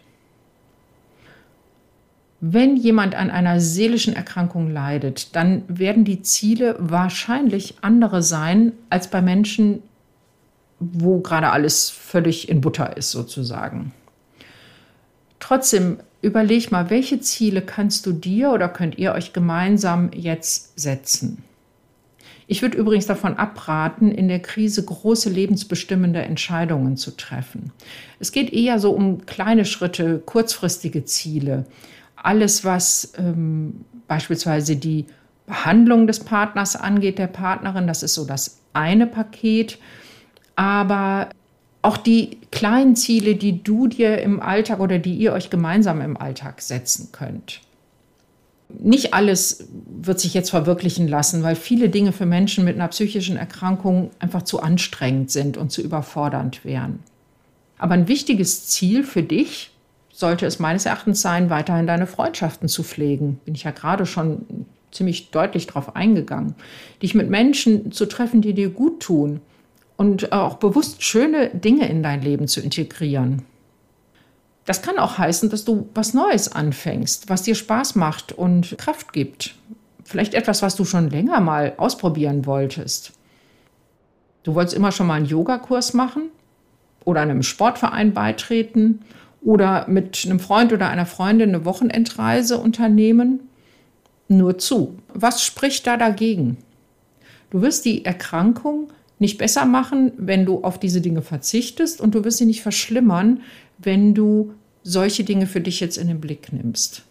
Wenn 2.42 2.76
jemand 2.76 3.16
an 3.16 3.30
einer 3.30 3.62
seelischen 3.62 4.14
Erkrankung 4.14 4.70
leidet, 4.70 5.36
dann 5.36 5.64
werden 5.68 6.04
die 6.04 6.22
Ziele 6.22 6.76
wahrscheinlich 6.80 7.76
andere 7.82 8.22
sein 8.22 8.74
als 8.90 9.10
bei 9.10 9.22
Menschen, 9.22 9.82
wo 10.80 11.20
gerade 11.20 11.52
alles 11.52 11.90
völlig 11.90 12.50
in 12.50 12.62
Butter 12.62 12.96
ist 12.98 13.12
sozusagen. 13.12 13.92
Trotzdem 15.40 15.98
überleg 16.22 16.72
mal, 16.72 16.90
welche 16.90 17.20
Ziele 17.20 17.62
kannst 17.62 18.06
du 18.06 18.12
dir 18.12 18.52
oder 18.52 18.70
könnt 18.70 18.98
ihr 18.98 19.14
euch 19.14 19.34
gemeinsam 19.34 20.12
jetzt 20.14 20.80
setzen? 20.80 21.44
Ich 22.52 22.64
würde 22.64 22.78
übrigens 22.78 23.06
davon 23.06 23.38
abraten, 23.38 24.12
in 24.12 24.28
der 24.28 24.40
Krise 24.40 24.84
große 24.84 25.30
lebensbestimmende 25.30 26.24
Entscheidungen 26.24 26.98
zu 26.98 27.16
treffen. 27.16 27.72
Es 28.20 28.32
geht 28.32 28.52
eher 28.52 28.80
so 28.80 28.92
um 28.92 29.28
kleine 29.28 29.66
Schritte, 29.66 30.18
kurzfristige 30.26 31.06
Ziele. 31.06 31.68
Alles, 32.16 32.66
was 32.66 33.14
ähm, 33.18 33.86
beispielsweise 34.08 34.78
die 34.78 35.06
Behandlung 35.46 36.08
des 36.08 36.22
Partners 36.22 36.76
angeht, 36.76 37.20
der 37.20 37.28
Partnerin, 37.28 37.86
das 37.86 38.02
ist 38.02 38.16
so 38.16 38.26
das 38.26 38.60
eine 38.74 39.06
Paket. 39.06 39.78
Aber 40.60 41.30
auch 41.82 41.96
die 41.96 42.38
kleinen 42.52 42.98
Ziele, 42.98 43.36
die 43.36 43.64
du 43.64 43.88
dir 43.88 44.22
im 44.22 44.42
Alltag 44.42 44.80
oder 44.80 45.00
die 45.00 45.16
ihr 45.16 45.32
euch 45.32 45.50
gemeinsam 45.50 46.02
im 46.02 46.18
Alltag 46.18 46.62
setzen 46.62 47.10
könnt 47.14 47.62
nicht 48.78 49.14
alles 49.14 49.68
wird 49.90 50.20
sich 50.20 50.34
jetzt 50.34 50.52
verwirklichen 50.52 51.08
lassen, 51.08 51.42
weil 51.44 51.56
viele 51.56 51.90
Dinge 51.90 52.12
für 52.12 52.26
Menschen 52.26 52.64
mit 52.64 52.76
einer 52.76 52.88
psychischen 52.90 53.36
Erkrankung 53.36 54.12
einfach 54.20 54.44
zu 54.44 54.62
anstrengend 54.62 55.32
sind 55.32 55.58
und 55.58 55.72
zu 55.72 55.82
überfordernd 55.82 56.64
wären. 56.64 57.00
Aber 57.78 57.96
ein 57.96 58.08
wichtiges 58.08 58.68
Ziel 58.68 59.04
für 59.04 59.24
dich 59.24 59.72
sollte 60.12 60.46
es 60.46 60.60
meines 60.60 60.86
Erachtens 60.86 61.22
sein, 61.22 61.50
weiterhin 61.50 61.88
deine 61.88 62.06
Freundschaften 62.06 62.68
zu 62.68 62.84
pflegen. 62.84 63.40
Bin 63.46 63.56
ich 63.56 63.64
ja 63.64 63.72
gerade 63.72 64.06
schon 64.06 64.46
ziemlich 64.92 65.32
deutlich 65.32 65.66
darauf 65.68 65.96
eingegangen. 65.96 66.56
Dich 67.02 67.16
mit 67.16 67.30
Menschen 67.30 67.92
zu 67.92 68.06
treffen, 68.06 68.42
die 68.42 68.54
dir 68.54 68.70
gut 68.70 69.00
tun 69.00 69.40
und 70.00 70.32
auch 70.32 70.56
bewusst 70.56 71.04
schöne 71.04 71.50
Dinge 71.50 71.90
in 71.90 72.02
dein 72.02 72.22
Leben 72.22 72.48
zu 72.48 72.62
integrieren. 72.62 73.42
Das 74.64 74.82
kann 74.82 74.98
auch 74.98 75.18
heißen, 75.18 75.50
dass 75.50 75.66
du 75.66 75.90
was 75.94 76.14
Neues 76.14 76.50
anfängst, 76.50 77.28
was 77.28 77.44
dir 77.44 77.54
Spaß 77.54 77.96
macht 77.96 78.32
und 78.32 78.78
Kraft 78.78 79.12
gibt. 79.12 79.56
Vielleicht 80.06 80.36
etwas, 80.36 80.62
was 80.62 80.78
du 80.78 80.86
schon 80.86 81.10
länger 81.10 81.42
mal 81.42 81.74
ausprobieren 81.76 82.46
wolltest. 82.46 83.12
Du 84.44 84.56
wolltest 84.56 84.78
immer 84.78 84.94
schon 84.94 85.06
mal 85.06 85.16
einen 85.16 85.26
Yogakurs 85.26 85.94
machen 85.94 86.30
oder 87.04 87.20
einem 87.20 87.44
Sportverein 87.44 88.14
beitreten 88.14 89.02
oder 89.42 89.86
mit 89.90 90.24
einem 90.26 90.40
Freund 90.40 90.72
oder 90.72 90.88
einer 90.88 91.08
Freundin 91.08 91.50
eine 91.50 91.66
Wochenendreise 91.66 92.58
unternehmen. 92.58 93.50
Nur 94.30 94.60
zu. 94.60 94.98
Was 95.14 95.44
spricht 95.44 95.88
da 95.88 95.98
dagegen? 95.98 96.56
Du 97.50 97.62
wirst 97.62 97.84
die 97.84 98.06
Erkrankung 98.06 98.92
nicht 99.20 99.38
besser 99.38 99.66
machen, 99.66 100.14
wenn 100.18 100.46
du 100.46 100.64
auf 100.64 100.80
diese 100.80 101.02
Dinge 101.02 101.22
verzichtest 101.22 102.02
und 102.02 102.16
du 102.16 102.24
wirst 102.24 102.38
sie 102.38 102.46
nicht 102.46 102.62
verschlimmern, 102.62 103.42
wenn 103.78 104.14
du 104.14 104.54
solche 104.84 105.24
Dinge 105.24 105.46
für 105.46 105.62
dich 105.62 105.80
jetzt 105.80 105.98
in 105.98 106.08
den 106.08 106.22
Blick 106.22 106.52
nimmst. 106.52 107.04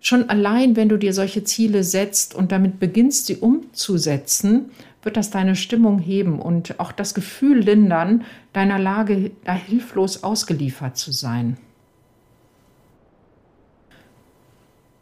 Schon 0.00 0.30
allein, 0.30 0.76
wenn 0.76 0.88
du 0.88 0.96
dir 0.96 1.12
solche 1.12 1.42
Ziele 1.42 1.82
setzt 1.82 2.34
und 2.34 2.52
damit 2.52 2.78
beginnst, 2.78 3.26
sie 3.26 3.36
umzusetzen, 3.38 4.66
wird 5.02 5.16
das 5.16 5.30
deine 5.30 5.56
Stimmung 5.56 5.98
heben 5.98 6.40
und 6.40 6.78
auch 6.78 6.92
das 6.92 7.12
Gefühl 7.12 7.58
lindern, 7.58 8.24
deiner 8.52 8.78
Lage 8.78 9.32
da 9.44 9.54
hilflos 9.54 10.22
ausgeliefert 10.22 10.96
zu 10.96 11.10
sein. 11.10 11.56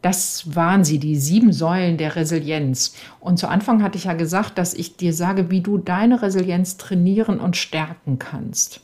Das 0.05 0.55
waren 0.55 0.83
sie, 0.83 0.99
die 0.99 1.15
sieben 1.15 1.51
Säulen 1.51 1.97
der 1.97 2.15
Resilienz. 2.15 2.93
Und 3.19 3.39
zu 3.39 3.47
Anfang 3.47 3.81
hatte 3.81 3.97
ich 3.97 4.03
ja 4.03 4.13
gesagt, 4.13 4.59
dass 4.59 4.75
ich 4.75 4.97
dir 4.97 5.13
sage, 5.13 5.49
wie 5.49 5.61
du 5.61 5.79
deine 5.79 6.21
Resilienz 6.21 6.77
trainieren 6.77 7.39
und 7.39 7.57
stärken 7.57 8.19
kannst. 8.19 8.81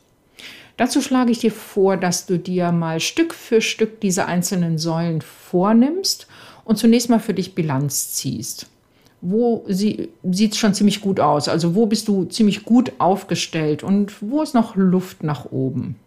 Dazu 0.78 1.00
schlage 1.00 1.30
ich 1.32 1.38
dir 1.38 1.52
vor, 1.52 1.96
dass 1.96 2.26
du 2.26 2.40
dir 2.40 2.72
mal 2.72 3.00
Stück 3.00 3.36
für 3.36 3.62
Stück 3.62 4.02
diese 4.02 4.26
einzelnen 4.26 4.80
Säulen 4.80 5.22
vornimmst 5.22 6.26
und 6.66 6.78
zunächst 6.78 7.12
mal 7.12 7.20
für 7.20 7.36
dich 7.36 7.54
Bilanz 7.54 8.14
ziehst. 8.14 8.66
Wo 9.22 9.64
sieht 9.68 10.10
es 10.24 10.58
schon 10.58 10.74
ziemlich 10.74 11.02
gut 11.02 11.20
aus? 11.20 11.48
Also 11.48 11.76
wo 11.76 11.86
bist 11.86 12.08
du 12.08 12.26
ziemlich 12.26 12.64
gut 12.64 12.94
aufgestellt 12.98 13.84
und 13.84 14.24
wo 14.24 14.42
ist 14.42 14.56
noch 14.56 14.76
Luft 14.76 15.22
nach 15.22 15.46
oben? 15.52 15.98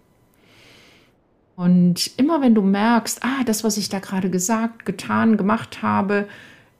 Und 1.56 2.10
immer 2.16 2.40
wenn 2.40 2.54
du 2.54 2.62
merkst, 2.62 3.22
ah, 3.22 3.44
das, 3.44 3.62
was 3.62 3.76
ich 3.76 3.88
da 3.88 4.00
gerade 4.00 4.30
gesagt, 4.30 4.84
getan, 4.84 5.36
gemacht 5.36 5.82
habe, 5.82 6.26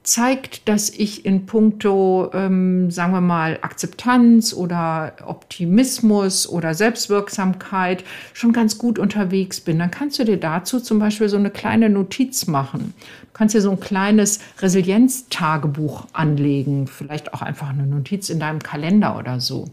zeigt, 0.05 0.69
dass 0.69 0.91
ich 0.91 1.25
in 1.25 1.47
puncto, 1.47 2.31
ähm, 2.35 2.91
sagen 2.91 3.13
wir 3.13 3.23
mal, 3.23 3.59
Akzeptanz 3.63 4.53
oder 4.53 5.15
Optimismus 5.25 6.47
oder 6.47 6.75
Selbstwirksamkeit 6.75 8.05
schon 8.35 8.53
ganz 8.53 8.77
gut 8.77 8.99
unterwegs 8.99 9.61
bin, 9.61 9.79
dann 9.79 9.91
kannst 9.91 10.19
du 10.19 10.25
dir 10.25 10.37
dazu 10.37 10.79
zum 10.79 10.99
Beispiel 10.99 11.31
so 11.31 11.39
eine 11.39 11.51
kleine 11.51 11.89
Notiz 11.89 12.47
machen. 12.47 12.93
Du 13.23 13.29
kannst 13.33 13.55
dir 13.55 13.63
so 13.63 13.71
ein 13.71 13.81
kleines 13.81 14.41
Resilienztagebuch 14.59 16.07
anlegen, 16.13 16.87
vielleicht 16.87 17.33
auch 17.33 17.41
einfach 17.41 17.71
eine 17.71 17.87
Notiz 17.87 18.29
in 18.29 18.39
deinem 18.39 18.63
Kalender 18.63 19.19
oder 19.19 19.41
so. 19.41 19.65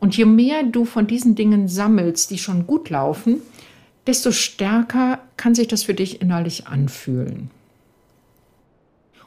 Und 0.00 0.16
je 0.16 0.24
mehr 0.24 0.64
du 0.64 0.84
von 0.84 1.06
diesen 1.06 1.36
Dingen 1.36 1.68
sammelst, 1.68 2.30
die 2.30 2.38
schon 2.38 2.66
gut 2.66 2.90
laufen, 2.90 3.40
desto 4.06 4.32
stärker 4.32 5.20
kann 5.36 5.54
sich 5.54 5.68
das 5.68 5.82
für 5.82 5.94
dich 5.94 6.20
innerlich 6.20 6.66
anfühlen. 6.66 7.50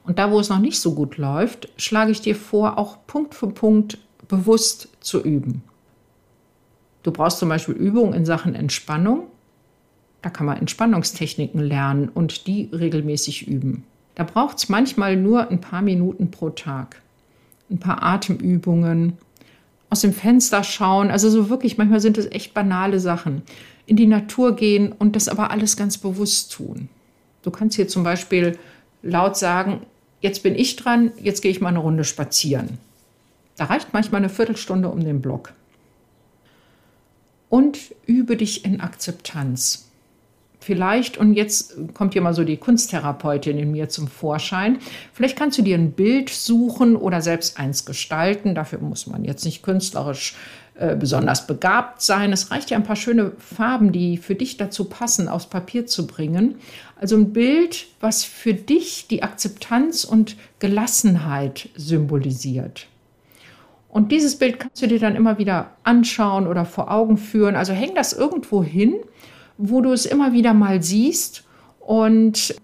Und 0.03 0.19
da, 0.19 0.31
wo 0.31 0.39
es 0.39 0.49
noch 0.49 0.59
nicht 0.59 0.79
so 0.79 0.93
gut 0.93 1.17
läuft, 1.17 1.69
schlage 1.77 2.11
ich 2.11 2.21
dir 2.21 2.35
vor, 2.35 2.77
auch 2.77 3.05
Punkt 3.07 3.35
für 3.35 3.47
Punkt 3.47 3.97
bewusst 4.27 4.89
zu 5.01 5.21
üben. 5.21 5.63
Du 7.03 7.11
brauchst 7.11 7.39
zum 7.39 7.49
Beispiel 7.49 7.75
Übungen 7.75 8.13
in 8.13 8.25
Sachen 8.25 8.55
Entspannung. 8.55 9.27
Da 10.21 10.29
kann 10.29 10.45
man 10.45 10.57
Entspannungstechniken 10.57 11.61
lernen 11.61 12.09
und 12.09 12.47
die 12.47 12.69
regelmäßig 12.71 13.47
üben. 13.47 13.83
Da 14.15 14.23
braucht 14.23 14.57
es 14.57 14.69
manchmal 14.69 15.15
nur 15.15 15.49
ein 15.49 15.61
paar 15.61 15.81
Minuten 15.81 16.31
pro 16.31 16.49
Tag. 16.49 17.01
Ein 17.69 17.79
paar 17.79 18.01
Atemübungen, 18.01 19.17
aus 19.89 20.01
dem 20.01 20.13
Fenster 20.13 20.63
schauen. 20.63 21.11
Also 21.11 21.29
so 21.29 21.49
wirklich, 21.49 21.77
manchmal 21.77 21.99
sind 21.99 22.17
es 22.17 22.29
echt 22.31 22.53
banale 22.53 22.99
Sachen. 22.99 23.41
In 23.87 23.95
die 23.95 24.05
Natur 24.05 24.55
gehen 24.55 24.91
und 24.91 25.15
das 25.15 25.27
aber 25.27 25.49
alles 25.49 25.75
ganz 25.75 25.97
bewusst 25.97 26.51
tun. 26.51 26.89
Du 27.41 27.49
kannst 27.49 27.75
hier 27.75 27.87
zum 27.87 28.03
Beispiel 28.03 28.59
laut 29.01 29.37
sagen, 29.37 29.81
jetzt 30.21 30.43
bin 30.43 30.53
ich 30.53 30.75
dran, 30.75 31.11
jetzt 31.21 31.41
gehe 31.41 31.49
ich 31.49 31.61
mal 31.61 31.69
eine 31.69 31.79
Runde 31.79 32.03
spazieren. 32.03 32.77
Da 33.55 33.65
reicht 33.65 33.93
manchmal 33.93 34.19
eine 34.19 34.29
Viertelstunde 34.29 34.89
um 34.89 35.03
den 35.03 35.21
Block. 35.21 35.53
Und 37.49 37.95
übe 38.05 38.35
dich 38.35 38.65
in 38.65 38.81
Akzeptanz. 38.81 39.87
Vielleicht, 40.59 41.17
und 41.17 41.33
jetzt 41.33 41.77
kommt 41.93 42.11
hier 42.11 42.21
mal 42.21 42.33
so 42.33 42.43
die 42.43 42.57
Kunsttherapeutin 42.57 43.57
in 43.57 43.71
mir 43.71 43.87
zum 43.87 44.07
Vorschein, 44.07 44.79
vielleicht 45.13 45.37
kannst 45.37 45.57
du 45.57 45.61
dir 45.61 45.77
ein 45.77 45.93
Bild 45.93 46.29
suchen 46.29 46.97
oder 46.97 47.21
selbst 47.21 47.57
eins 47.57 47.85
gestalten. 47.85 48.53
Dafür 48.53 48.79
muss 48.79 49.07
man 49.07 49.23
jetzt 49.23 49.45
nicht 49.45 49.63
künstlerisch 49.63 50.35
äh, 50.79 50.95
besonders 50.95 51.47
begabt 51.47 52.01
sein. 52.01 52.31
Es 52.31 52.51
reicht 52.51 52.69
ja 52.69 52.77
ein 52.77 52.83
paar 52.83 52.95
schöne 52.95 53.31
Farben, 53.37 53.91
die 53.91 54.17
für 54.17 54.35
dich 54.35 54.57
dazu 54.57 54.85
passen, 54.85 55.27
aufs 55.27 55.47
Papier 55.47 55.85
zu 55.85 56.07
bringen. 56.07 56.55
Also 56.99 57.15
ein 57.15 57.33
Bild, 57.33 57.87
was 57.99 58.23
für 58.23 58.53
dich 58.53 59.07
die 59.07 59.23
Akzeptanz 59.23 60.03
und 60.03 60.35
Gelassenheit 60.59 61.69
symbolisiert. 61.75 62.87
Und 63.89 64.11
dieses 64.11 64.37
Bild 64.37 64.59
kannst 64.59 64.81
du 64.81 64.87
dir 64.87 64.99
dann 64.99 65.15
immer 65.15 65.37
wieder 65.37 65.71
anschauen 65.83 66.47
oder 66.47 66.65
vor 66.65 66.91
Augen 66.91 67.17
führen. 67.17 67.55
Also 67.55 67.73
häng 67.73 67.95
das 67.95 68.13
irgendwo 68.13 68.63
hin 68.63 68.95
wo 69.57 69.81
du 69.81 69.91
es 69.91 70.05
immer 70.05 70.33
wieder 70.33 70.53
mal 70.53 70.81
siehst 70.81 71.43
und 71.79 72.55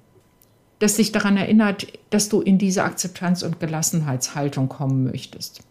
das 0.80 0.96
dich 0.96 1.12
daran 1.12 1.38
erinnert, 1.38 1.88
dass 2.10 2.30
du 2.30 2.42
in 2.42 2.58
diese 2.58 2.84
Akzeptanz- 2.84 3.44
und 3.44 3.60
Gelassenheitshaltung 3.60 4.70
kommen 4.70 5.04
möchtest. 5.04 5.62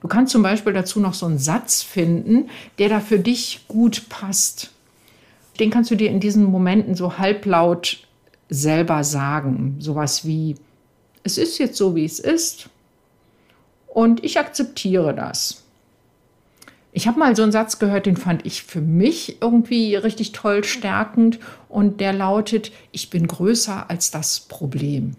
Du 0.00 0.08
kannst 0.08 0.32
zum 0.32 0.42
Beispiel 0.42 0.72
dazu 0.72 0.98
noch 0.98 1.14
so 1.14 1.26
einen 1.26 1.38
Satz 1.38 1.82
finden, 1.82 2.48
der 2.78 2.88
da 2.88 3.00
für 3.00 3.18
dich 3.18 3.66
gut 3.68 4.08
passt. 4.08 4.70
Den 5.58 5.70
kannst 5.70 5.90
du 5.90 5.94
dir 5.94 6.08
in 6.08 6.20
diesen 6.20 6.44
Momenten 6.44 6.94
so 6.94 7.18
halblaut 7.18 8.06
selber 8.48 9.04
sagen. 9.04 9.76
Sowas 9.78 10.24
wie, 10.24 10.56
es 11.22 11.36
ist 11.36 11.58
jetzt 11.58 11.76
so, 11.76 11.94
wie 11.94 12.04
es 12.04 12.18
ist 12.18 12.70
und 13.86 14.24
ich 14.24 14.38
akzeptiere 14.38 15.14
das. 15.14 15.64
Ich 16.92 17.06
habe 17.06 17.18
mal 17.18 17.36
so 17.36 17.42
einen 17.42 17.52
Satz 17.52 17.78
gehört, 17.78 18.06
den 18.06 18.16
fand 18.16 18.44
ich 18.44 18.64
für 18.64 18.80
mich 18.80 19.40
irgendwie 19.40 19.94
richtig 19.94 20.32
toll 20.32 20.64
stärkend 20.64 21.38
und 21.68 22.00
der 22.00 22.12
lautet, 22.12 22.72
ich 22.90 23.10
bin 23.10 23.28
größer 23.28 23.88
als 23.88 24.10
das 24.10 24.40
Problem. 24.40 25.12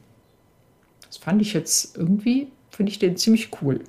Das 1.07 1.17
fand 1.17 1.41
ich 1.41 1.53
jetzt 1.53 1.95
irgendwie, 1.95 2.47
finde 2.69 2.91
ich 2.91 2.99
den 2.99 3.15
ziemlich 3.15 3.49
cool. 3.61 3.81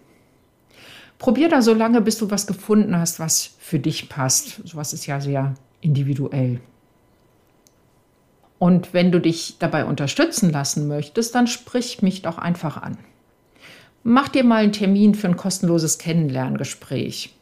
Probier 1.22 1.48
da 1.48 1.62
so 1.62 1.72
lange, 1.72 2.00
bis 2.00 2.18
du 2.18 2.32
was 2.32 2.48
gefunden 2.48 2.98
hast, 2.98 3.20
was 3.20 3.54
für 3.60 3.78
dich 3.78 4.08
passt. 4.08 4.60
Sowas 4.66 4.92
ist 4.92 5.06
ja 5.06 5.20
sehr 5.20 5.54
individuell. 5.80 6.58
Und 8.58 8.92
wenn 8.92 9.12
du 9.12 9.20
dich 9.20 9.54
dabei 9.60 9.84
unterstützen 9.84 10.50
lassen 10.50 10.88
möchtest, 10.88 11.32
dann 11.36 11.46
sprich 11.46 12.02
mich 12.02 12.22
doch 12.22 12.38
einfach 12.38 12.76
an. 12.76 12.98
Mach 14.02 14.30
dir 14.30 14.42
mal 14.42 14.64
einen 14.64 14.72
Termin 14.72 15.14
für 15.14 15.28
ein 15.28 15.36
kostenloses 15.36 15.98
Kennenlerngespräch. 15.98 17.32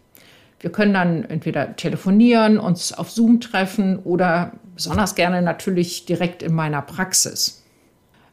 Wir 0.61 0.71
können 0.71 0.93
dann 0.93 1.25
entweder 1.25 1.75
telefonieren, 1.75 2.59
uns 2.59 2.93
auf 2.93 3.11
Zoom 3.11 3.41
treffen 3.41 3.99
oder 4.01 4.53
besonders 4.75 5.15
gerne 5.15 5.41
natürlich 5.41 6.05
direkt 6.05 6.43
in 6.43 6.55
meiner 6.55 6.83
Praxis. 6.83 7.60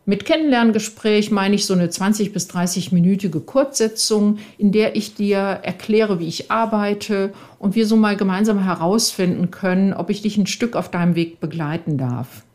Mit 0.10 0.24
Kennenlerngespräch 0.24 1.32
meine 1.32 1.56
ich 1.56 1.66
so 1.66 1.74
eine 1.74 1.90
20 1.90 2.32
bis 2.32 2.50
30-minütige 2.50 3.42
Kurzsetzung, 3.42 4.38
in 4.58 4.72
der 4.72 4.96
ich 4.96 5.16
dir 5.16 5.38
erkläre, 5.38 6.22
wie 6.22 6.30
ich 6.30 6.50
arbeite 6.50 7.34
und 7.60 7.76
wir 7.76 7.86
so 7.86 7.98
mal 7.98 8.16
gemeinsam 8.16 8.64
herausfinden 8.64 9.52
können, 9.52 9.92
ob 9.92 10.10
ich 10.10 10.22
dich 10.22 10.38
ein 10.38 10.48
Stück 10.48 10.78
auf 10.78 10.90
deinem 10.90 11.16
Weg 11.16 11.42
begleiten 11.42 11.98
darf. 11.98 12.46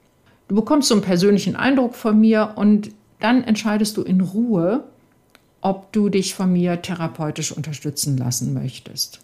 Du 0.49 0.55
bekommst 0.55 0.89
so 0.89 0.95
einen 0.95 1.05
persönlichen 1.05 1.55
Eindruck 1.55 1.95
von 1.95 2.19
mir 2.19 2.55
und 2.57 2.89
dann 3.21 3.45
entscheidest 3.45 3.99
du 3.99 4.03
in 4.03 4.23
Ruhe, 4.23 4.85
ob 5.61 5.93
du 5.93 6.09
dich 6.09 6.35
von 6.35 6.55
mir 6.55 6.81
therapeutisch 6.81 7.53
unterstützen 7.53 8.17
lassen 8.17 8.55
möchtest. 8.55 9.21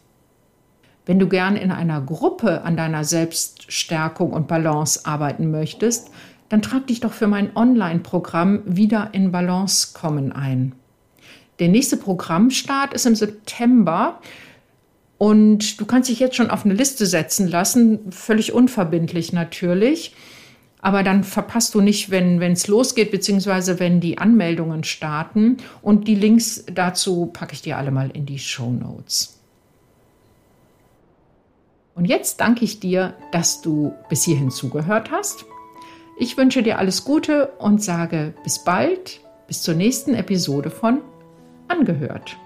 Wenn 1.07 1.19
du 1.19 1.29
gern 1.29 1.57
in 1.57 1.71
einer 1.71 2.03
Gruppe 2.03 2.61
an 2.61 2.77
deiner 2.77 3.05
Selbststärkung 3.05 4.35
und 4.35 4.49
Balance 4.49 5.07
arbeiten 5.07 5.51
möchtest, 5.51 6.11
dann 6.49 6.63
trag 6.63 6.87
dich 6.87 7.01
doch 7.01 7.13
für 7.13 7.27
mein 7.27 7.55
Online-Programm 7.57 8.63
wieder 8.65 9.11
in 9.13 9.33
Balance 9.33 9.89
kommen 9.93 10.33
ein. 10.33 10.75
Der 11.59 11.69
nächste 11.69 11.97
Programmstart 11.97 12.95
ist 12.95 13.07
im 13.07 13.17
September 13.17 14.21
und 15.19 15.81
du 15.81 15.87
kannst 15.87 16.09
dich 16.09 16.21
jetzt 16.21 16.37
schon 16.37 16.51
auf 16.51 16.65
eine 16.65 16.75
Liste 16.75 17.05
setzen 17.05 17.49
lassen, 17.49 18.13
völlig 18.13 18.53
unverbindlich 18.53 19.33
natürlich. 19.33 20.15
Aber 20.81 21.03
dann 21.03 21.25
verpasst 21.25 21.75
du 21.75 21.81
nicht, 21.81 22.11
wenn 22.11 22.41
es 22.41 22.69
losgeht, 22.69 23.11
beziehungsweise 23.11 23.81
wenn 23.81 24.01
die 24.01 24.19
Anmeldungen 24.19 24.85
starten. 24.85 25.57
Und 25.83 26.07
die 26.07 26.15
Links 26.15 26.65
dazu 26.73 27.27
packe 27.27 27.55
ich 27.55 27.63
dir 27.63 27.77
alle 27.79 27.91
mal 27.91 28.11
in 28.11 28.27
die 28.27 28.39
Show 28.39 28.71
Notes. 28.71 29.41
Und 31.97 32.05
jetzt 32.05 32.41
danke 32.41 32.65
ich 32.65 32.79
dir, 32.79 33.15
dass 33.33 33.61
du 33.61 33.93
bis 34.09 34.23
hierhin 34.23 34.53
zugehört 34.53 35.11
hast. 35.11 35.45
Ich 36.21 36.37
wünsche 36.37 36.65
dir 36.65 36.79
alles 36.79 37.05
Gute 37.05 37.53
und 37.59 37.81
sage 37.81 38.35
bis 38.43 38.65
bald, 38.65 39.21
bis 39.47 39.63
zur 39.63 39.75
nächsten 39.75 40.15
Episode 40.15 40.69
von 40.69 41.01
Angehört. 41.69 42.37